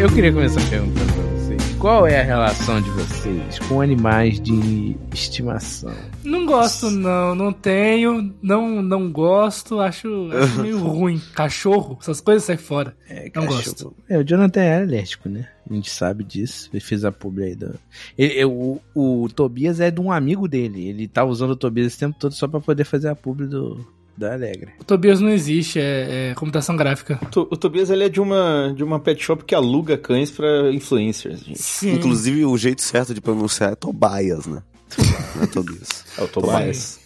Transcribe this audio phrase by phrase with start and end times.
[0.00, 4.96] Eu queria começar perguntando pra vocês: qual é a relação de vocês com animais de
[5.12, 5.92] estimação?
[6.24, 7.34] Não gosto, não.
[7.34, 8.34] Não tenho.
[8.42, 9.78] Não, não gosto.
[9.80, 11.20] Acho, acho meio ruim.
[11.34, 12.96] Cachorro, essas coisas sai fora.
[13.08, 13.94] É, Não gosto.
[14.08, 15.46] É, o Jonathan é alérgico, né?
[15.70, 16.70] A gente sabe disso.
[16.72, 17.54] Ele fez a publi aí.
[17.54, 17.74] Do...
[18.16, 20.88] Ele- o, o Tobias é de um amigo dele.
[20.88, 23.86] Ele tá usando o Tobias esse tempo todo só pra poder fazer a publi do,
[24.20, 24.72] da Alegre.
[24.78, 27.18] O Tobias não existe, é, é computação gráfica.
[27.22, 30.30] O To- O Tobias ele é de uma, de uma pet shop que aluga cães
[30.30, 31.60] pra influencers, gente.
[31.60, 31.94] Sim.
[31.94, 34.62] Inclusive, o jeito certo de pronunciar é Tobias, né?
[35.36, 35.88] Não é Tobias.
[36.18, 36.99] É o Tobias.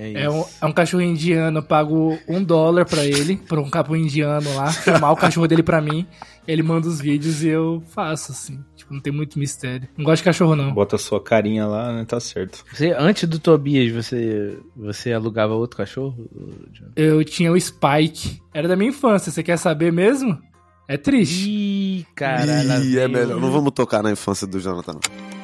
[0.00, 3.68] É É um, é um cachorro indiano, eu pago um dólar pra ele, pra um
[3.68, 6.06] capo indiano lá, filmar o cachorro dele pra mim.
[6.46, 8.64] Ele manda os vídeos e eu faço, assim.
[8.76, 9.86] Tipo, não tem muito mistério.
[9.98, 10.72] Não gosto de cachorro, não.
[10.72, 12.04] Bota a sua carinha lá, né?
[12.06, 12.64] Tá certo.
[12.72, 16.16] Você, antes do Tobias, você, você alugava outro cachorro?
[16.72, 16.92] Jonathan?
[16.96, 18.40] Eu tinha o Spike.
[18.54, 20.38] Era da minha infância, você quer saber mesmo?
[20.88, 21.50] É triste.
[21.50, 22.82] Ih, caralho.
[22.84, 23.38] Ih, é melhor.
[23.38, 24.92] Não vamos tocar na infância do Jonathan.
[24.94, 25.37] não.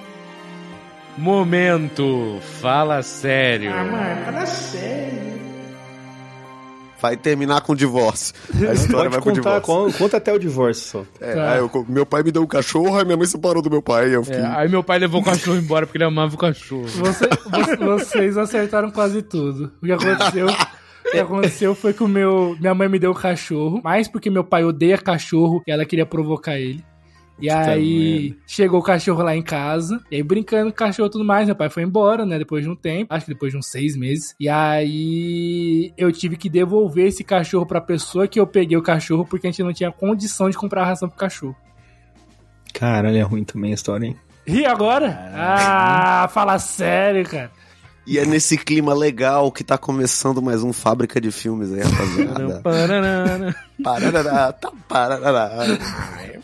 [1.16, 3.70] Momento, fala sério.
[7.00, 8.34] Vai terminar com divórcio.
[8.68, 9.92] A história vai Pode pro contar, divórcio.
[9.92, 11.04] con- conta até o divórcio só.
[11.24, 11.52] É, Tá.
[11.52, 14.10] aí eu- meu pai me deu um cachorro, aí minha mãe separou do meu pai.
[14.24, 14.40] fiquei.
[14.40, 16.86] É, aí meu pai levou o cachorro embora porque ele amava o cachorro.
[16.88, 19.70] Você- vo- vocês acertaram quase tudo.
[19.82, 23.14] O que aconteceu, o que aconteceu foi que o meu, minha mãe me deu o
[23.14, 26.82] cachorro, mais porque meu pai odeia cachorro e ela queria provocar ele.
[27.38, 31.10] E aí chegou o cachorro lá em casa, e aí brincando com o cachorro e
[31.10, 33.58] tudo mais, meu pai foi embora, né, depois de um tempo, acho que depois de
[33.58, 34.34] uns seis meses.
[34.38, 39.26] E aí eu tive que devolver esse cachorro pra pessoa que eu peguei o cachorro,
[39.26, 41.56] porque a gente não tinha condição de comprar ração pro cachorro.
[42.72, 44.16] Caralho, é ruim também a história, hein?
[44.46, 45.30] E agora?
[45.32, 47.50] Ah, fala sério, cara.
[48.06, 52.60] E é nesse clima legal que tá começando mais um Fábrica de Filmes aí, rapaziada.
[53.82, 55.78] Parará, tá, parará.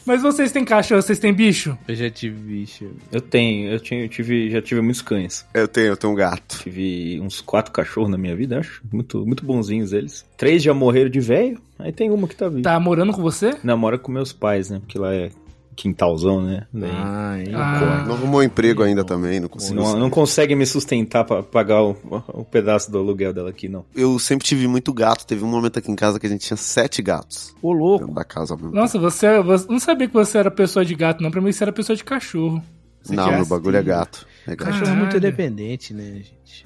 [0.06, 1.76] Mas vocês têm cachorro, vocês têm bicho?
[1.86, 2.90] Eu já tive bicho.
[3.12, 5.46] Eu tenho, eu, tinha, eu tive, já tive muitos cães.
[5.52, 6.60] Eu tenho, eu tenho um gato.
[6.62, 8.82] Tive uns quatro cachorros na minha vida, acho.
[8.90, 10.24] Muito, muito bonzinhos eles.
[10.38, 12.62] Três já morreram de velho, aí tem uma que tá viva.
[12.62, 13.54] Tá morando com você?
[13.62, 14.78] Namora com meus pais, né?
[14.80, 15.30] Porque lá é
[15.76, 16.66] quintalzão, né?
[16.72, 18.04] Daí Ai, Ah.
[18.06, 19.74] Não arrumou emprego ainda também, não consigo.
[19.80, 21.96] não, não consegue me sustentar pra pagar o,
[22.28, 23.84] o pedaço do aluguel dela aqui, não.
[23.94, 25.26] Eu sempre tive muito gato.
[25.26, 28.00] Teve um momento aqui em casa que a gente tinha sete gatos Ô, louco.
[28.00, 28.72] dentro da casa mesmo.
[28.72, 31.30] Nossa, você, você não sabia que você era pessoa de gato, não.
[31.30, 32.62] Pra mim você era pessoa de cachorro.
[33.02, 34.26] Você Não, meu bagulho é gato.
[34.46, 34.70] É gato.
[34.70, 35.16] Cachorro é muito Caralho.
[35.18, 36.64] independente, né, gente?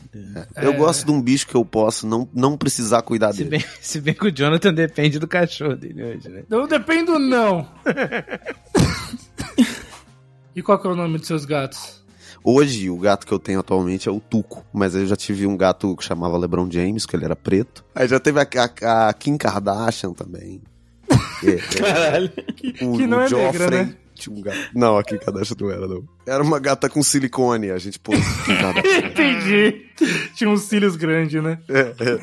[0.56, 3.50] Eu gosto de um bicho que eu posso não, não precisar cuidar Se dele.
[3.50, 6.44] bem, se bem que o Jonathan depende do cachorro dele hoje, né?
[6.48, 7.66] Eu dependo não.
[10.54, 12.02] e qual que é o nome dos seus gatos?
[12.46, 14.64] Hoje, o gato que eu tenho atualmente é o Tuco.
[14.72, 17.82] Mas eu já tive um gato que chamava LeBron James, que ele era preto.
[17.94, 18.46] Aí já teve a,
[18.82, 20.60] a- a Kim Kardashian também.
[21.44, 22.32] É, Caralho.
[22.36, 22.84] é.
[22.86, 23.94] O, que não o é negra, né?
[24.14, 24.58] Tinha um gato.
[24.74, 26.04] Não, a Kim Kardashian não era, não.
[26.26, 28.18] Era uma gata com silicone, a gente pôs.
[29.04, 29.86] Entendi.
[30.34, 31.58] Tinha uns cílios grandes, né?
[31.68, 32.18] É, é.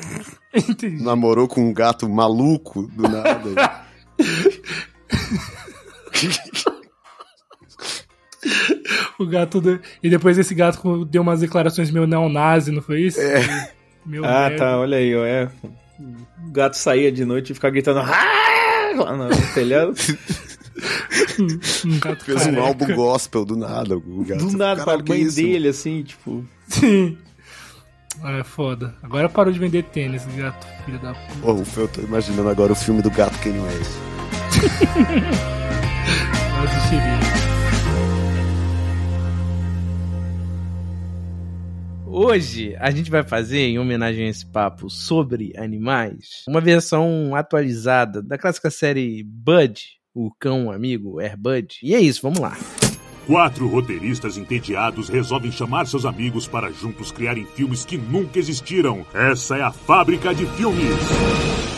[0.70, 1.02] Entendi.
[1.02, 3.82] Namorou com um gato maluco do nada.
[9.18, 9.60] O gato.
[9.60, 13.20] do- E depois esse gato deu umas declarações meio neonazi, não foi isso?
[13.20, 13.70] É.
[14.04, 14.56] Meu Ah, merda.
[14.56, 15.24] tá, olha aí, ó.
[15.24, 15.48] É.
[16.44, 18.00] O gato saía de noite e ficava gritando.
[18.00, 19.94] "Ah!" Lá no telhado.
[21.86, 22.62] Um gato Fez um careca.
[22.62, 23.96] álbum gospel do nada.
[23.96, 24.44] O gato.
[24.46, 25.36] Do nada, pra Caralho, que mãe isso?
[25.36, 26.44] dele, assim, tipo.
[26.68, 27.16] Sim.
[28.24, 28.94] É foda.
[29.02, 31.80] Agora parou de vender tênis, gato, filho da puta.
[31.80, 33.90] Eu tô imaginando agora o filme do gato Kanye West.
[36.54, 37.42] Eu assistiria.
[42.06, 48.22] Hoje a gente vai fazer, em homenagem a esse papo sobre animais, uma versão atualizada
[48.22, 49.82] da clássica série Bud,
[50.14, 51.78] o cão amigo Air Bud.
[51.82, 52.56] E é isso, vamos lá.
[53.26, 59.06] Quatro roteiristas entediados resolvem chamar seus amigos para juntos criarem filmes que nunca existiram.
[59.14, 61.71] Essa é a fábrica de filmes.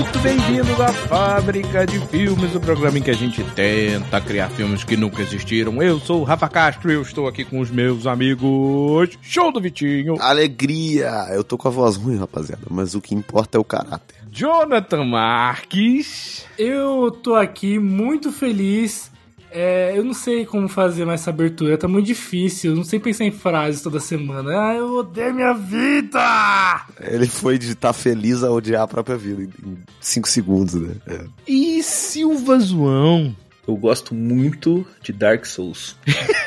[0.00, 4.82] Muito bem-vindos à Fábrica de Filmes, o programa em que a gente tenta criar filmes
[4.82, 5.82] que nunca existiram.
[5.82, 9.10] Eu sou o Rafa Castro e eu estou aqui com os meus amigos.
[9.20, 11.26] Show do Vitinho, Alegria!
[11.30, 14.16] Eu tô com a voz ruim, rapaziada, mas o que importa é o caráter.
[14.32, 16.46] Jonathan Marques.
[16.58, 19.09] Eu tô aqui muito feliz.
[19.52, 22.70] É, eu não sei como fazer mais essa abertura, tá muito difícil.
[22.72, 24.50] Eu não sei pensar em frases toda semana.
[24.68, 26.86] Ah, eu odeio minha vida!
[27.00, 30.94] Ele foi de estar feliz a odiar a própria vida em- em 5 segundos, né?
[31.06, 31.24] É.
[31.48, 33.34] E Silva Zoão.
[33.66, 35.96] Eu gosto muito de Dark Souls.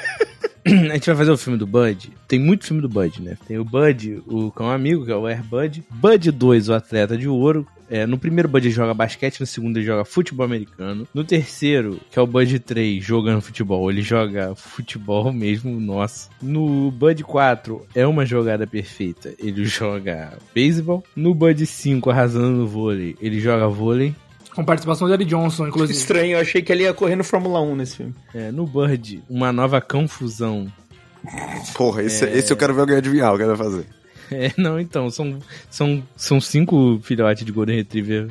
[0.65, 2.09] A gente vai fazer o filme do Bud.
[2.25, 3.35] Tem muito filme do Bud, né?
[3.45, 5.83] Tem o Bud, o cão amigo, que é o Air Bud.
[5.89, 7.67] Bud 2, o atleta de ouro.
[7.93, 11.07] É, no primeiro Bud ele joga basquete, no segundo ele joga futebol americano.
[11.13, 16.27] No terceiro, que é o Bud 3, jogando futebol, ele joga futebol mesmo, nossa.
[16.41, 21.03] No Bud 4 é uma jogada perfeita, ele joga beisebol.
[21.15, 24.15] No Bud 5, arrasando no vôlei, ele joga vôlei.
[24.55, 25.99] Com participação de Eric Johnson, inclusive.
[25.99, 28.15] Estranho, eu achei que ele ia correr no Fórmula 1 nesse filme.
[28.33, 30.65] É, no Bird, uma nova confusão.
[31.75, 33.85] Porra, esse, esse eu quero ver alguém adivinhar o que ele vai fazer.
[34.43, 35.39] É, não, então, são,
[35.69, 38.29] são, são cinco filhotes de Golden Retriever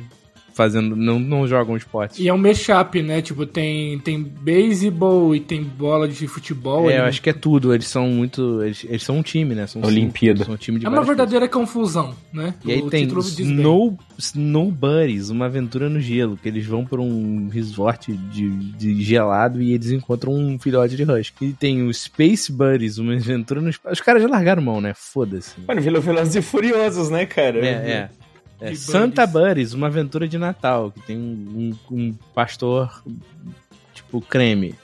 [0.53, 2.21] fazendo, não, não jogam esporte.
[2.21, 3.21] E é um mashup, né?
[3.21, 6.89] Tipo, tem, tem beisebol e tem bola de futebol.
[6.89, 7.09] É, eu ali.
[7.09, 9.67] acho que é tudo, eles são muito, eles, eles são um time, né?
[9.67, 10.45] São Olimpíada.
[10.45, 12.53] São um time de É uma verdadeira confusão, né?
[12.63, 13.45] E aí O tem diz bem.
[13.47, 19.03] Snow, Snow Buddies, uma aventura no gelo, que eles vão pra um resort de, de
[19.03, 21.45] gelado e eles encontram um filhote de husky.
[21.45, 23.93] E tem o Space Buddies, uma aventura no espaço.
[23.93, 24.93] Os caras já largaram mão, né?
[24.95, 25.55] Foda-se.
[25.67, 27.59] Mano, Vila Velozes e Furiosos, né, cara?
[27.65, 28.09] É, é.
[28.71, 33.03] É Santa Buddies, uma aventura de Natal, que tem um, um- um pastor
[33.93, 34.75] tipo creme.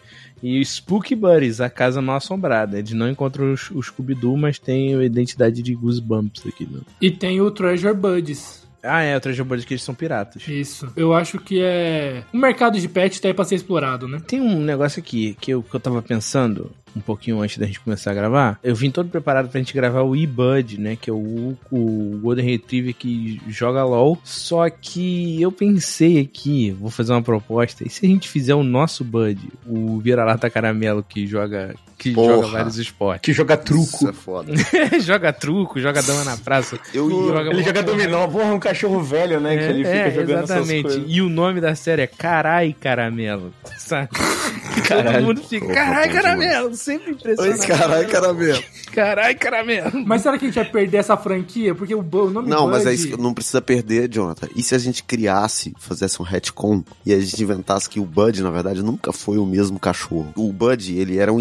[0.42, 2.80] E Spooky Buddies, a casa mal assombrada.
[2.80, 6.66] Eles não encontram os, os Scooby-Doo, mas tem a identidade de Goosebumps aqui.
[6.66, 6.80] Né?
[7.02, 8.60] E tem o Treasure Buddies.
[8.82, 10.48] Ah, é, o Treasure Buddies que eles são piratas.
[10.48, 10.90] Isso.
[10.96, 12.24] Eu acho que é.
[12.34, 14.22] O mercado de pet tá aí pra ser explorado, né?
[14.26, 17.80] Tem um negócio aqui que eu, que eu tava pensando um pouquinho antes da gente
[17.80, 18.60] começar a gravar.
[18.64, 20.96] Eu vim todo preparado pra gente gravar o E-Bud, né?
[20.96, 24.20] Que é o, o Golden Retriever que joga LOL.
[24.24, 27.86] Só que eu pensei aqui, vou fazer uma proposta.
[27.86, 31.76] E se a gente fizer o nosso Bud, o vira-lata caramelo que joga.
[32.00, 32.36] Que Porra.
[32.36, 33.22] joga vários esportes.
[33.26, 34.10] Que joga Isso truco.
[34.10, 34.54] é foda.
[35.04, 36.80] joga truco, joga dama na praça.
[36.94, 37.10] Eu.
[37.10, 39.58] Joga Ele joga dominó, porra, um cachorro velho, né?
[39.58, 40.88] que ele fica é, jogando exatamente.
[40.88, 41.04] essas coisas.
[41.14, 43.54] E o nome da série é Carai Caramelo.
[43.78, 44.08] Sabe?
[44.88, 45.18] Caralho.
[45.18, 46.76] Todo mundo fica, carai caramelo.
[46.76, 47.68] Sempre impressionante.
[47.68, 48.64] Caralho, caramelo.
[48.92, 50.06] Carai caramelo.
[50.06, 51.76] Mas será que a gente vai perder essa franquia?
[51.76, 54.48] Porque o, o nome Não, mas é isso que não precisa perder, Jonathan.
[54.56, 58.42] E se a gente criasse, fizesse um retcon e a gente inventasse que o Bud,
[58.42, 60.34] na verdade, nunca foi o mesmo cachorro.
[60.36, 61.40] O Bud, ele eram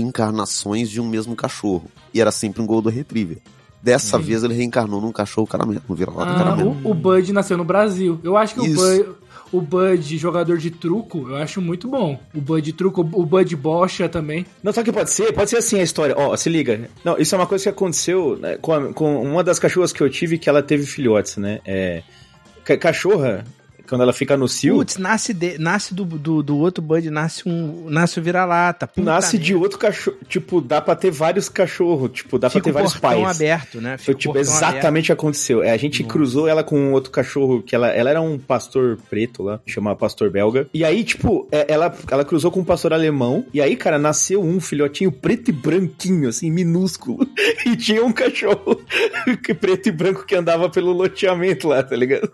[0.48, 1.84] encarnações de um mesmo cachorro.
[2.12, 3.38] E era sempre um Golden Retriever.
[3.82, 6.76] Dessa vez ele reencarnou num cachorro caramelo, no vira-lata Ah, caramelo.
[6.82, 8.18] o, o Bud nasceu no Brasil.
[8.24, 8.76] Eu acho que o Isso.
[8.76, 9.08] Bud,
[9.52, 12.18] o Bud, jogador de truco, eu acho muito bom.
[12.34, 14.44] O Bud truco, o Bud bocha também.
[14.64, 15.32] Não, sabe o que pode ser?
[15.32, 16.12] Pode ser assim a história.
[16.18, 16.90] Ó, se liga.
[17.04, 20.00] Não, isso é uma coisa que aconteceu né, com, a- com uma das cachorras que
[20.02, 21.60] eu tive que ela teve filhotes, né?
[21.64, 22.02] É.
[22.64, 23.44] ca- Cachorra,
[23.88, 27.48] quando ela fica no cio, Putz, nasce, de- nasce do, do, do outro Bud, nasce
[27.48, 27.86] um.
[27.88, 28.88] Nasce o vira-lata.
[28.96, 30.16] Nasce de outro cachorro.
[30.28, 32.10] Tipo, dá pra ter vários cachorros.
[32.12, 33.36] Tipo, dá Fica pra ter vários pais.
[33.36, 33.96] aberto, né?
[33.98, 35.62] Fica tipo exatamente o que aconteceu.
[35.62, 36.12] É, a gente Nossa.
[36.12, 39.96] cruzou ela com um outro cachorro que ela, ela era um pastor preto lá, chamava
[39.96, 40.68] pastor belga.
[40.72, 43.44] E aí, tipo, é, ela, ela cruzou com um pastor alemão.
[43.52, 47.26] E aí, cara, nasceu um filhotinho preto e branquinho, assim, minúsculo.
[47.66, 48.80] E tinha um cachorro
[49.60, 52.30] preto e branco que andava pelo loteamento lá, tá ligado?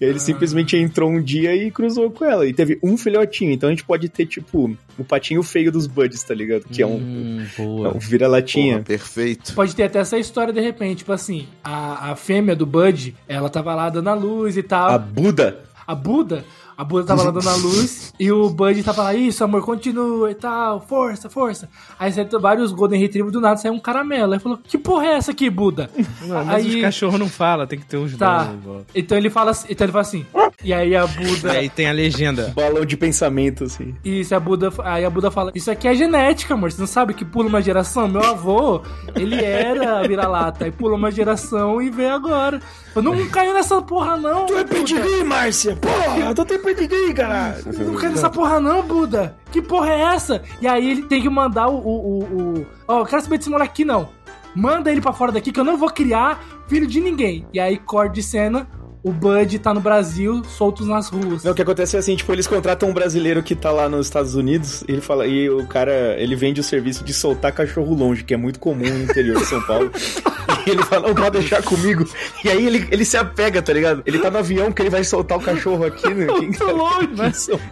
[0.00, 2.46] E aí ele simplesmente entrou um dia e cruzou com ela.
[2.46, 3.52] E teve um filhotinho.
[3.52, 6.64] Então a gente pode ter, tipo, o patinho feio dos buds, tá ligado?
[6.64, 8.82] Que é um, Hum, é um vira-latinha.
[8.82, 9.54] Perfeito.
[9.54, 13.48] Pode ter até essa história de repente, tipo assim, a, a fêmea do Bud, ela
[13.48, 14.90] tava lá dando a luz e tal.
[14.90, 15.60] A Buda.
[15.86, 16.44] A Buda,
[16.78, 20.30] a Buda tava lá dando a luz e o Bud tava lá, isso, amor, continua
[20.30, 21.68] e tal, força, força.
[21.98, 24.32] Aí saiu vários Golden Retriever do nada, saiu um caramelo.
[24.32, 25.90] Aí falou, que porra é essa aqui, Buda?
[26.22, 28.52] Não, mas aí, os cachorros não falam, tem que ter uns Tá.
[28.64, 28.86] volta.
[28.94, 30.24] Então ele fala assim, então ele fala assim,
[30.62, 31.50] e aí a Buda.
[31.52, 32.52] Aí tem a legenda.
[32.54, 33.94] Balão de pensamento, assim.
[34.04, 37.12] Isso, a Buda, aí a Buda fala, isso aqui é genética, amor, você não sabe
[37.12, 38.06] que pula uma geração?
[38.06, 38.82] Meu avô,
[39.16, 42.60] ele era vira-lata, aí pula uma geração e vem agora.
[42.94, 45.76] Eu não caio nessa porra não, Tu é pedigree, Márcia!
[45.76, 47.56] Porra, tu tem pedigree, caralho!
[47.66, 49.36] Eu não caio nessa porra não, Buda.
[49.50, 50.42] Que porra é essa?
[50.60, 51.76] E aí ele tem que mandar o...
[51.76, 52.22] o, o,
[52.60, 54.08] o- Ó, eu quero saber desse moleque aqui não.
[54.54, 57.46] Manda ele pra fora daqui que eu não vou criar filho de ninguém.
[57.52, 58.66] E aí, corte de cena,
[59.02, 61.44] o Bud tá no Brasil, soltos nas ruas.
[61.44, 64.06] Não, o que acontece é assim, tipo, eles contratam um brasileiro que tá lá nos
[64.06, 68.24] Estados Unidos, ele fala, e o cara, ele vende o serviço de soltar cachorro longe,
[68.24, 69.90] que é muito comum no interior de São Paulo.
[70.66, 72.04] e ele fala, não, pode deixar comigo.
[72.44, 74.02] E aí ele, ele se apega, tá ligado?
[74.04, 76.26] Ele tá no avião que ele vai soltar o cachorro aqui, né?
[76.26, 77.08] Quem longe.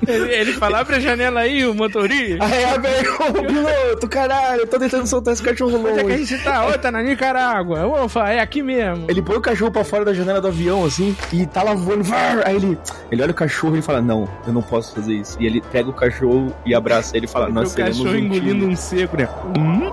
[0.07, 2.45] Ele, ele fala, abre a janela aí, o motorista.
[2.45, 6.01] Aí abre aí, ô piloto, caralho, eu tô tentando soltar esse cachorro Onde é que
[6.01, 6.25] a longe.
[6.25, 6.67] gente tá?
[6.67, 8.05] Ô, tá na Nicarágua.
[8.05, 9.07] Ufa, é aqui mesmo.
[9.09, 12.05] Ele põe o cachorro pra fora da janela do avião, assim, e tá lá voando.
[12.05, 12.79] var, Aí ele,
[13.11, 15.37] ele olha o cachorro e fala: Não, eu não posso fazer isso.
[15.41, 18.19] E ele pega o cachorro e abraça ele e fala: Nós o seremos cachorro um
[18.19, 18.73] engolindo time.
[18.73, 19.29] um seco, né?
[19.59, 19.91] Hum?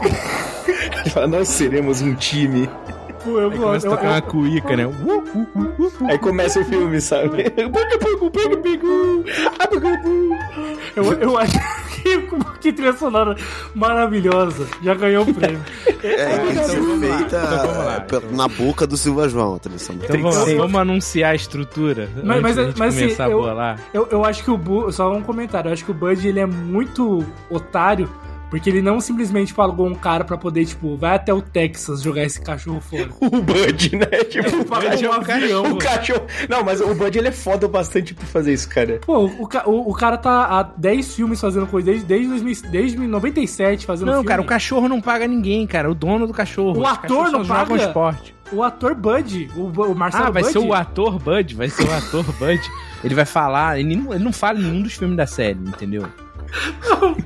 [1.00, 2.68] Ele fala: Nós seremos um time.
[3.24, 4.86] Pô, eu, Aí começa a eu, tocar uma cuíca, né?
[4.86, 6.06] Uh, uh, uh, uh, uh.
[6.08, 7.44] Aí começa o filme, sabe?
[10.96, 11.58] eu, eu acho
[12.02, 12.18] que
[12.60, 13.36] que, trilha sonora
[13.74, 14.66] maravilhosa.
[14.82, 15.60] Já ganhou o prêmio.
[16.02, 17.42] É, que então ser vamos lá, feita
[18.06, 20.06] então na boca do Silva João, a trilha sonora.
[20.08, 23.80] Então vamos, vamos anunciar a estrutura Mas- antes mas- mas, assim, começar eu- a bolar.
[23.92, 26.40] Eu, eu acho que o Bu, só um comentário, eu acho que o Bud ele
[26.40, 28.08] é muito otário,
[28.50, 32.24] porque ele não simplesmente pagou um cara pra poder, tipo, vai até o Texas jogar
[32.24, 33.08] esse cachorro fora.
[33.20, 34.24] O Bud, né?
[34.24, 35.72] Tipo, o Pagou Bud é um avião.
[35.72, 36.26] O cachorro.
[36.48, 38.98] Não, mas o Bud ele é foda bastante pra fazer isso, cara.
[39.06, 42.98] Pô, o, o, o cara tá há 10 filmes fazendo coisa, desde, desde, 2000, desde
[42.98, 44.28] 97 fazendo Não, filme.
[44.28, 45.90] cara, o cachorro não paga ninguém, cara.
[45.90, 46.80] O dono do cachorro.
[46.80, 47.76] O ator não paga?
[47.76, 48.34] esporte.
[48.52, 51.86] O ator Bud, o, o Marcelo Ah, vai Bud, ser o ator Bud, vai ser
[51.86, 52.60] o ator Bud.
[53.04, 56.04] Ele vai falar, ele não, ele não fala em nenhum dos filmes da série, entendeu?
[56.84, 57.16] oh.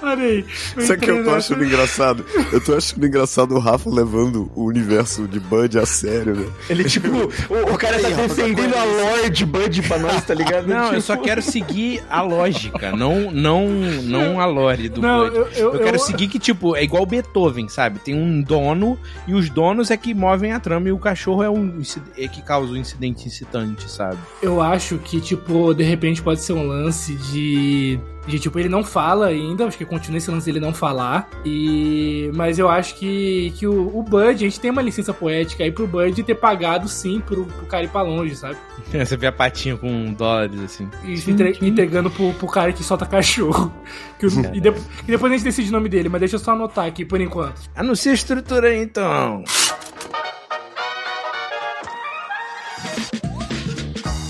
[0.00, 0.44] Parei.
[0.76, 2.24] Eu Sabe o que eu tô achando engraçado?
[2.52, 6.46] Eu tô achando engraçado o Rafa levando o universo de Bud a sério, né?
[6.68, 7.08] Ele, tipo,
[7.52, 10.66] o, o cara tá defendendo a lore de Bud pra nós, tá ligado?
[10.66, 15.24] Não, Tipo, eu só quero seguir a lógica, não, não, não a lore do Não,
[15.24, 15.36] Bud.
[15.36, 17.98] eu- eu- quero eu- seguir que, tipo, é igual Beethoven, sabe?
[17.98, 21.50] Tem um dono e os donos é que movem a trama e o cachorro é,
[21.50, 21.80] um,
[22.16, 24.18] é que causa o incidente incitante, sabe?
[24.42, 27.98] Eu acho que, tipo, de repente pode ser um lance de.
[28.26, 31.28] De, tipo, ele não fala ainda, acho que continua esse lance dele não falar.
[31.44, 32.30] E.
[32.34, 35.72] Mas eu acho que, que o, o Bud, a gente tem uma licença poética aí
[35.72, 38.56] pro Bud ter pagado sim pro, pro cara ir pra longe, sabe?
[38.94, 40.88] Você vê a patinha com dólares, assim.
[41.04, 43.72] E entre- entregando pro, pro cara que solta cachorro.
[44.20, 46.40] Que eu- e, de- e depois a gente decide o nome dele, mas deixa eu
[46.40, 47.60] só anotar aqui por enquanto.
[47.74, 49.42] Anuncia a estrutura aí, então.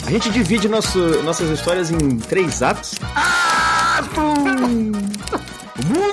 [0.07, 2.95] A gente divide nosso, nossas histórias em três atos.
[4.15, 6.13] O mundo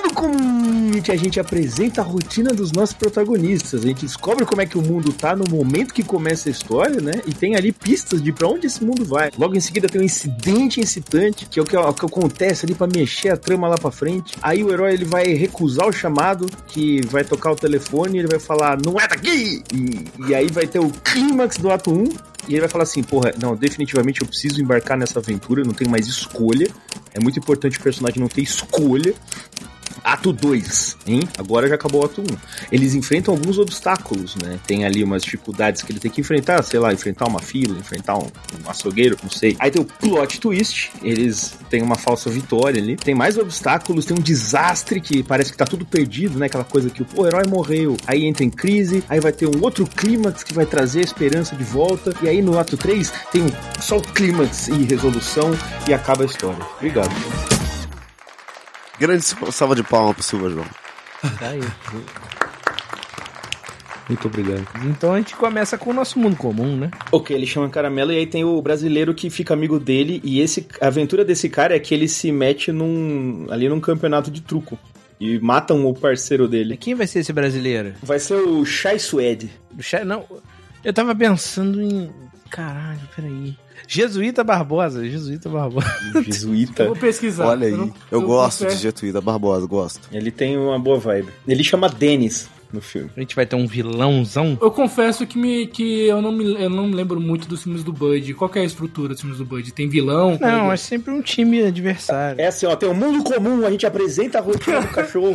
[1.10, 3.82] que a gente apresenta a rotina dos nossos protagonistas.
[3.82, 7.00] A gente descobre como é que o mundo tá no momento que começa a história,
[7.00, 7.12] né?
[7.26, 9.30] E tem ali pistas de pra onde esse mundo vai.
[9.36, 12.74] Logo em seguida tem um incidente incitante, que é o que, o que acontece ali
[12.74, 14.34] pra mexer a trama lá pra frente.
[14.42, 18.38] Aí o herói ele vai recusar o chamado, que vai tocar o telefone ele vai
[18.38, 19.62] falar, não é daqui!
[19.72, 22.04] E, e aí vai ter o clímax do ato 1,
[22.48, 25.90] e ele vai falar assim, porra, não, definitivamente eu preciso embarcar nessa aventura, não tenho
[25.90, 26.68] mais escolha.
[27.12, 29.14] É muito importante o personagem não ter escolha.
[30.02, 31.20] Ato 2, hein?
[31.38, 32.24] Agora já acabou o ato 1.
[32.72, 34.58] Eles enfrentam alguns obstáculos, né?
[34.66, 38.16] Tem ali umas dificuldades que ele tem que enfrentar, sei lá, enfrentar uma fila, enfrentar
[38.16, 38.26] um,
[38.64, 39.56] um açougueiro, não sei.
[39.58, 42.96] Aí tem o plot twist, eles têm uma falsa vitória ali.
[42.96, 46.46] Tem mais obstáculos, tem um desastre que parece que tá tudo perdido, né?
[46.46, 49.86] Aquela coisa que o herói morreu, aí entra em crise, aí vai ter um outro
[49.86, 52.14] clímax que vai trazer a esperança de volta.
[52.22, 53.46] E aí no ato 3 tem
[53.80, 55.50] só o clímax e resolução
[55.88, 56.64] e acaba a história.
[56.76, 57.79] Obrigado.
[59.00, 60.66] Grande salva de palma pro Silva João.
[61.38, 61.60] Tá aí.
[64.08, 64.66] Muito obrigado.
[64.84, 66.90] Então a gente começa com o nosso mundo comum, né?
[67.12, 70.66] Ok, ele chama Caramelo e aí tem o brasileiro que fica amigo dele e esse
[70.80, 74.76] a aventura desse cara é que ele se mete num ali num campeonato de truco
[75.20, 76.76] e matam o parceiro dele.
[76.76, 77.94] Quem vai ser esse brasileiro?
[78.02, 79.48] Vai ser o Shai Suede.
[79.70, 80.24] Do Che- Não,
[80.84, 82.10] eu tava pensando em.
[82.50, 83.54] Caralho, peraí.
[83.92, 85.92] Jesuíta Barbosa, Jesuíta Barbosa.
[86.14, 86.86] Eu Jesuíta.
[86.86, 87.46] vou pesquisar.
[87.48, 87.72] Olha aí.
[87.72, 90.08] não- Eu, gosto de Getuída Barbosa, gosto.
[90.12, 91.28] Ele tem uma boa vibe.
[91.48, 93.10] Ele chama Dennis no filme.
[93.16, 94.56] A gente vai ter um vilãozão.
[94.62, 97.82] Eu confesso que, me, que eu, não me, eu não me lembro muito dos filmes
[97.82, 98.32] do Bud.
[98.34, 99.72] Qual que é a estrutura dos filmes do Bud?
[99.72, 100.38] Tem vilão?
[100.40, 102.40] Não, é sempre um time adversário.
[102.40, 105.34] É assim, ó, tem o mundo comum, a gente apresenta a rotina do cachorro.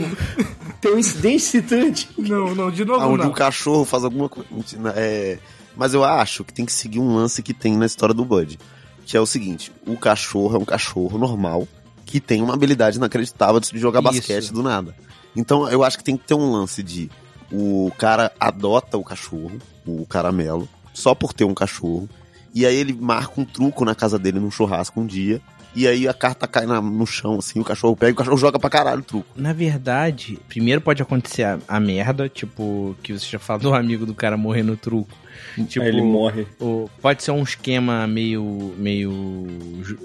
[0.79, 2.07] tem um incidente excitante.
[2.17, 3.31] Não, não, de novo onde não.
[3.31, 4.47] um cachorro faz alguma coisa.
[4.95, 5.37] É...
[5.75, 8.57] Mas eu acho que tem que seguir um lance que tem na história do Bud.
[9.05, 11.67] Que é o seguinte: o cachorro é um cachorro normal
[12.05, 14.13] que tem uma habilidade inacreditável de jogar Isso.
[14.13, 14.95] basquete do nada.
[15.35, 17.09] Então eu acho que tem que ter um lance de
[17.51, 22.09] o cara adota o cachorro, o caramelo, só por ter um cachorro.
[22.53, 25.41] E aí ele marca um truco na casa dele num churrasco um dia.
[25.75, 28.37] E aí a carta cai na- no chão, assim, o cachorro pega e o cachorro
[28.37, 29.27] joga pra caralho o truco.
[29.35, 34.05] Na verdade, primeiro pode acontecer a, a merda, tipo, que você já falou do amigo
[34.05, 35.09] do cara morrer no truco.
[35.67, 36.47] Tipo, Aí ele morre.
[36.61, 38.73] o- pode ser um esquema meio.
[38.77, 39.57] meio.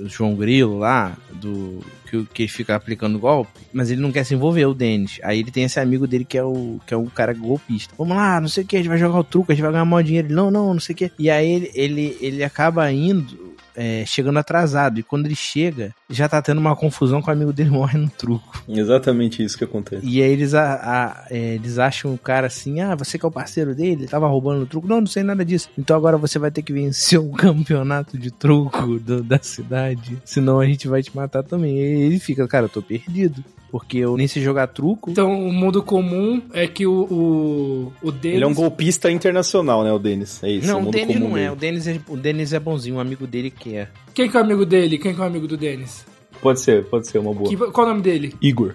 [0.07, 1.81] João Grilo lá, do.
[2.11, 5.21] Que, que ele fica aplicando golpe, mas ele não quer se envolver, o Denis.
[5.23, 6.81] Aí ele tem esse amigo dele que é o.
[6.85, 7.95] que é o cara golpista.
[7.97, 9.71] Vamos lá, não sei o que, a gente vai jogar o truco, a gente vai
[9.71, 10.27] ganhar maior dinheiro.
[10.27, 11.13] Ele, não, não, não sei o que.
[11.17, 13.55] E aí ele, ele, ele acaba indo.
[13.75, 17.53] É, chegando atrasado, e quando ele chega, já tá tendo uma confusão com o amigo
[17.53, 18.63] dele morre no truco.
[18.69, 20.05] Exatamente isso que acontece.
[20.07, 23.29] E aí eles, a, a- é, eles acham o cara assim, ah, você que é
[23.29, 24.87] o parceiro dele, ele tava roubando o truco.
[24.87, 25.69] Não, não sei nada disso.
[25.79, 30.19] Então agora você vai ter que vencer o campeonato de truco do- da cidade.
[30.25, 31.77] Senão a gente vai te matar também.
[31.77, 33.45] E ele fica, cara, eu tô perdido.
[33.71, 35.11] Porque eu nem sei jogar truco.
[35.11, 38.37] Então, o mundo comum é que o, o, o Dennis...
[38.37, 40.43] Ele é um golpista internacional, né, o Dennis?
[40.43, 40.67] É isso.
[40.67, 41.51] não, o Denis comum não é.
[41.53, 42.01] O Denis é.
[42.09, 43.93] O Denis é bonzinho, um amigo dele quer.
[44.13, 44.99] Quem que é o amigo dele?
[44.99, 46.05] Quem que é o amigo do Dennis?
[46.43, 47.49] Pode ser, pode ser uma boa.
[47.49, 48.35] Que- qual o nome dele?
[48.43, 48.75] Igor.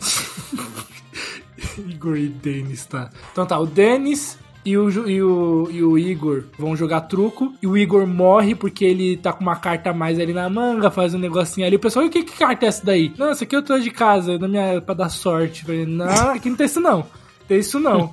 [1.88, 3.10] Igor e Denis, tá.
[3.32, 4.38] Então tá, o Denis
[4.70, 7.52] e o, e, o, e o Igor vão jogar truco.
[7.62, 10.90] E o Igor morre porque ele tá com uma carta a mais ali na manga,
[10.90, 11.76] faz um negocinho ali.
[11.76, 13.12] O pessoal, e que, que carta é essa daí?
[13.16, 15.64] Não, essa aqui eu tô de casa, na minha, pra dar sorte.
[15.64, 17.06] Falei, não, aqui não tem isso não.
[17.46, 18.12] Tem isso não.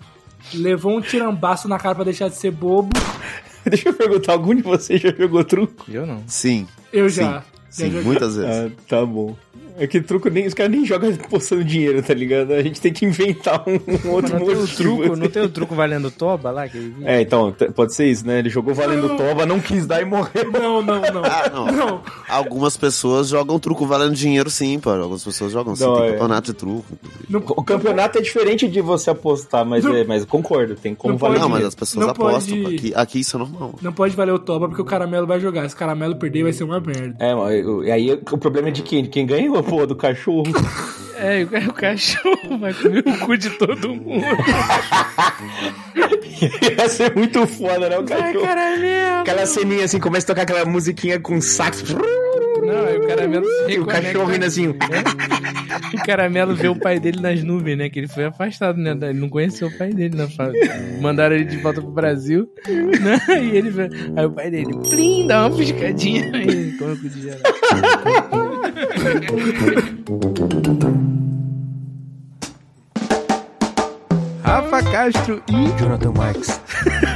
[0.54, 2.90] Levou um tirambaço na cara pra deixar de ser bobo.
[3.66, 5.86] Deixa eu perguntar, algum de vocês já jogou truco?
[5.90, 6.22] Eu não.
[6.28, 7.44] Sim, Eu já.
[7.70, 8.04] sim, já joguei.
[8.06, 8.52] muitas vezes.
[8.52, 9.36] Ah, tá bom.
[9.78, 10.48] É que truco nem.
[10.48, 12.54] Os caras nem jogam postando dinheiro, tá ligado?
[12.54, 13.74] A gente tem que inventar um,
[14.08, 14.78] um outro Não tem o motivo.
[14.78, 16.66] truco, não tem o truco valendo toba lá?
[16.70, 16.94] Que...
[17.04, 18.40] É, então, pode ser isso, né?
[18.40, 20.50] Ele jogou valendo toba, não quis dar e morreu.
[20.50, 21.22] Não, não, não.
[21.26, 21.66] Ah, não.
[21.66, 22.02] Não.
[22.30, 24.92] Algumas pessoas jogam truco valendo dinheiro, sim, pô.
[24.92, 25.84] Algumas pessoas jogam sim.
[25.84, 26.12] Não, Tem é.
[26.14, 26.86] campeonato de truco.
[27.30, 30.96] Não, O campeonato é diferente de você apostar, mas, Não- é, mas eu concordo, tem
[30.96, 32.62] como Não valer pode- Não, mas as pessoas Não apostam.
[32.64, 32.76] pode-.
[32.78, 33.76] Aqui, aqui isso é normal.
[33.82, 35.68] não pode valer o toba porque o caramelo vai jogar.
[35.68, 37.14] Se o caramelo perder, vai ser uma merda.
[37.20, 37.34] É,
[37.88, 39.04] e aí o problema é de quem?
[39.04, 40.44] De quem ganhou, pô, do cachorro.
[41.18, 44.26] É, o cachorro vai comer o cu de todo mundo.
[46.78, 47.98] Ia ser muito foda, né?
[47.98, 48.46] O Ai, cachorro.
[48.46, 49.22] caramelo.
[49.22, 51.86] Aquela ceninha assim, começa a tocar aquela musiquinha com sax.
[51.94, 54.68] Não, aí o caramelo se o cachorro indo assim.
[54.68, 57.90] O caramelo vê o pai dele nas nuvens, né?
[57.90, 58.92] Que ele foi afastado, né?
[58.92, 60.28] Ele não conheceu o pai dele, né?
[61.00, 62.50] Mandaram ele de volta pro Brasil.
[62.68, 63.42] Né?
[63.42, 63.90] E ele vê.
[64.18, 66.30] Aí o pai dele, plim, dá uma piscadinha.
[66.36, 67.55] Aí o cu de geral.
[74.44, 76.14] Rafa Castro e Jonathan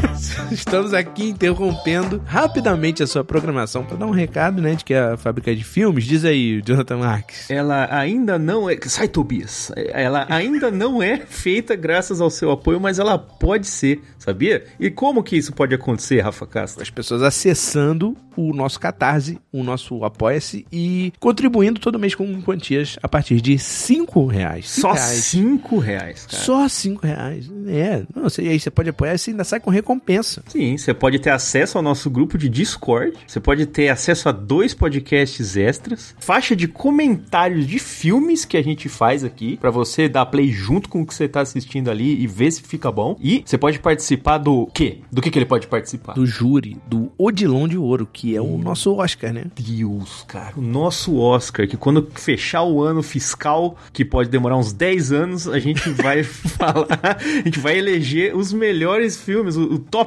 [0.51, 5.17] Estamos aqui interrompendo rapidamente a sua programação para dar um recado, né, de que a
[5.17, 7.49] fábrica de filmes, diz aí, Jonathan Marques.
[7.49, 8.77] Ela ainda não é.
[8.83, 9.71] Sai, Tobias.
[9.75, 14.65] Ela ainda não é feita graças ao seu apoio, mas ela pode ser, sabia?
[14.79, 16.81] E como que isso pode acontecer, Rafa Castro?
[16.81, 22.97] As pessoas acessando o nosso Catarse, o nosso Apoia-se e contribuindo todo mês com quantias
[23.03, 24.69] a partir de 5 reais.
[24.69, 25.09] Cinco Só reais.
[25.25, 26.43] 5 reais, cara.
[26.43, 27.51] Só 5 reais.
[27.67, 30.08] É, não, você, aí você pode apoiar e ainda sai com recompensa.
[30.47, 34.31] Sim, você pode ter acesso ao nosso grupo de Discord, você pode ter acesso a
[34.31, 40.09] dois podcasts extras, faixa de comentários de filmes que a gente faz aqui, pra você
[40.09, 43.15] dar play junto com o que você tá assistindo ali e ver se fica bom.
[43.21, 44.99] E você pode participar do quê?
[45.11, 46.13] Do que, que ele pode participar?
[46.13, 49.45] Do júri, do Odilon de Ouro, que é o nosso Oscar, né?
[49.55, 54.73] Deus, cara, o nosso Oscar, que quando fechar o ano fiscal, que pode demorar uns
[54.73, 59.79] 10 anos, a gente vai falar, a gente vai eleger os melhores filmes, o, o
[59.79, 59.98] top,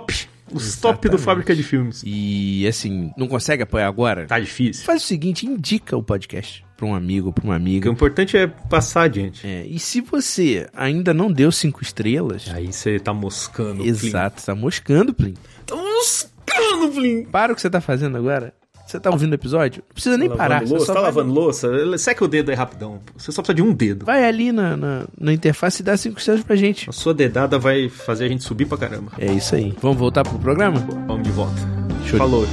[0.52, 1.24] os top do Exatamente.
[1.24, 2.02] Fábrica de Filmes.
[2.04, 4.26] E assim, não consegue apoiar agora?
[4.26, 4.84] Tá difícil.
[4.84, 7.88] Faz o seguinte, indica o podcast pra um amigo, pra uma O amiga.
[7.88, 9.46] importante é passar adiante.
[9.46, 13.84] É, e se você ainda não deu cinco estrelas, Aí você tá moscando.
[13.84, 15.34] exato, tá moscando, Plim.
[15.64, 17.24] Tá moscando, Plim.
[17.26, 18.52] Para o que você tá fazendo agora.
[18.92, 19.82] Você tá ouvindo o episódio?
[19.88, 20.54] Não precisa nem parar.
[20.56, 21.98] Lavando você louça, só tá vai- lavando louça?
[21.98, 23.00] Seca o dedo aí rapidão.
[23.16, 24.04] Você só precisa de um dedo.
[24.04, 26.88] Vai ali na, na, na interface e dá cinco estrelas pra gente.
[26.90, 29.12] A sua dedada vai fazer a gente subir pra caramba.
[29.18, 29.74] É isso aí.
[29.80, 30.78] Vamos voltar pro programa?
[31.06, 31.56] Vamos de volta.
[32.04, 32.46] Show de- Falou.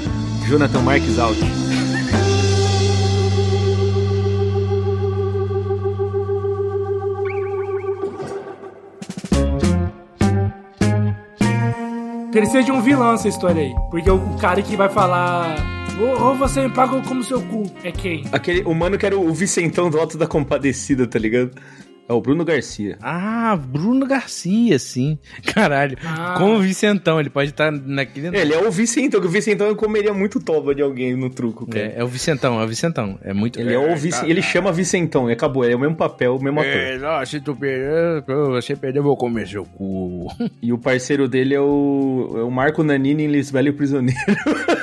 [0.48, 1.38] Jonathan Marques out.
[12.32, 13.74] Precisa de um vilão essa história aí.
[13.90, 15.56] Porque o cara que vai falar.
[16.00, 17.64] Ou, ou você me paga como seu cu.
[17.84, 18.24] É quem?
[18.32, 21.52] Aquele, o mano que era o Vicentão do Alto da Compadecida, tá ligado?
[22.10, 22.98] É o Bruno Garcia.
[23.04, 25.20] Ah, Bruno Garcia, sim.
[25.46, 25.96] Caralho.
[26.04, 26.34] Ah.
[26.40, 28.36] Como o Vicentão, ele pode estar naquele.
[28.36, 31.86] Ele é o Vicentão, que o Vicentão comeria muito toba de alguém no truco, cara.
[31.86, 33.20] É, é o Vicentão, é o Vicentão.
[33.22, 33.60] É muito.
[33.60, 34.26] Ele é o Vice...
[34.26, 35.64] Ele chama Vicentão e acabou.
[35.64, 36.72] É o mesmo papel, o mesmo ator.
[36.72, 40.30] É, não, se tu perder, você perder, eu vou comer seu cu.
[40.64, 44.20] E o parceiro dele é o, é o Marco Nanini em Lisbela e o Prisioneiro.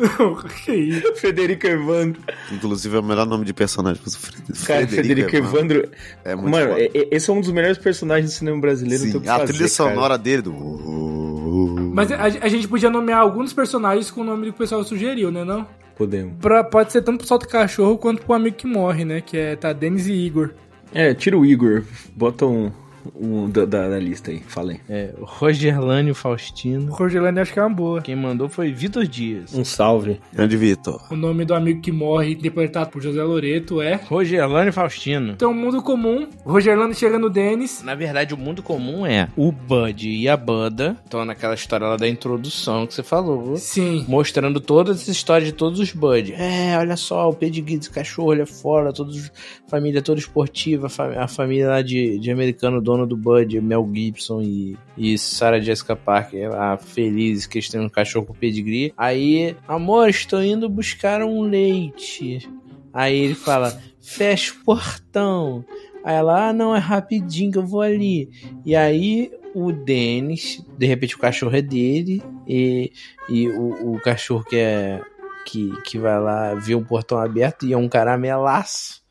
[0.00, 0.34] Não,
[0.64, 1.14] que isso?
[1.16, 2.20] Federico Evandro.
[2.50, 4.02] Inclusive é o melhor nome de personagem.
[4.02, 5.88] Frederico, Cara, Federico, Evandro.
[6.24, 6.80] É muito Mano, foda.
[6.80, 9.02] é- é- esse é um dos melhores personagens do cinema brasileiro.
[9.04, 9.68] Sim, a fazer, trilha cara.
[9.68, 11.90] sonora dele do.
[11.94, 15.30] Mas a, a gente podia nomear alguns personagens com o nome que o pessoal sugeriu,
[15.30, 15.44] né?
[15.44, 15.66] Não?
[15.96, 16.34] Podemos.
[16.40, 19.20] Pra, pode ser tanto pro Salto Cachorro quanto pro amigo que morre, né?
[19.20, 20.50] Que é tá Denis e Igor.
[20.94, 21.82] É, tira o Igor.
[22.16, 22.72] Bota um,
[23.14, 24.40] um da, da, da lista aí.
[24.46, 24.80] Falei.
[24.88, 26.92] É, Rogerlânio Faustino.
[26.92, 28.02] O Rogelane acho que é uma boa.
[28.02, 29.54] Quem mandou foi Vitor Dias.
[29.54, 30.20] Um salve.
[30.32, 31.00] Grande Vitor.
[31.10, 33.96] O nome do amigo que morre, interpretado por José Loreto, é.
[33.96, 35.32] Rogerlânio Faustino.
[35.32, 36.28] Então, mundo comum.
[36.44, 37.82] Rogerlano chega no Denis.
[37.82, 40.96] Na verdade, o mundo comum é o Bud e a Banda.
[41.04, 43.56] Estão naquela história lá da introdução que você falou.
[43.56, 44.04] Sim.
[44.08, 46.34] Mostrando todas as histórias de todos os Bud.
[46.34, 49.30] É, olha só, o pedigree desse cachorro, olha fora, todos,
[49.70, 53.88] família toda esportiva, a fa- a família lá de, de americano, dono do Bud, Mel
[53.94, 58.92] Gibson e, e Sarah Jessica Parker, lá felizes que eles têm um cachorro com pedigree.
[58.96, 62.48] Aí, amor, estou indo buscar um leite.
[62.92, 65.64] Aí ele fala, fecha o portão.
[66.04, 68.28] Aí ela, ah, não, é rapidinho que eu vou ali.
[68.66, 72.92] E aí o Denis, de repente o cachorro é dele, e,
[73.28, 75.00] e o, o cachorro que é.
[75.46, 79.02] Que, que vai lá ver o portão aberto e é um caramelaço.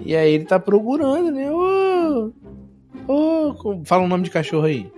[0.00, 1.50] E aí ele tá procurando, né?
[1.50, 2.32] Ô!
[3.08, 3.82] Ô!
[3.84, 4.90] fala o nome de cachorro aí.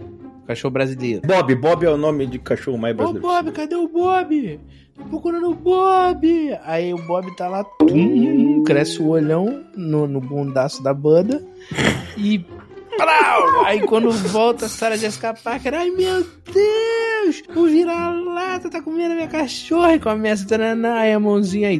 [0.47, 1.23] Cachorro brasileiro.
[1.27, 3.27] Bob, Bob é o nome de cachorro mais Ô brasileiro.
[3.27, 4.61] Bob, cadê o Bob?
[4.95, 6.59] Tô procurando o Bob.
[6.65, 11.45] Aí o Bob tá lá, tum, cresce o olhão no, no bundaço da banda
[12.17, 12.45] e.
[12.99, 13.65] Prau!
[13.65, 17.43] Aí quando volta a Sarah Jessica Parker, ai meu Deus!
[17.55, 21.79] O vira-lata tá comendo a minha cachorra e começa taraná, aí a mãozinha aí.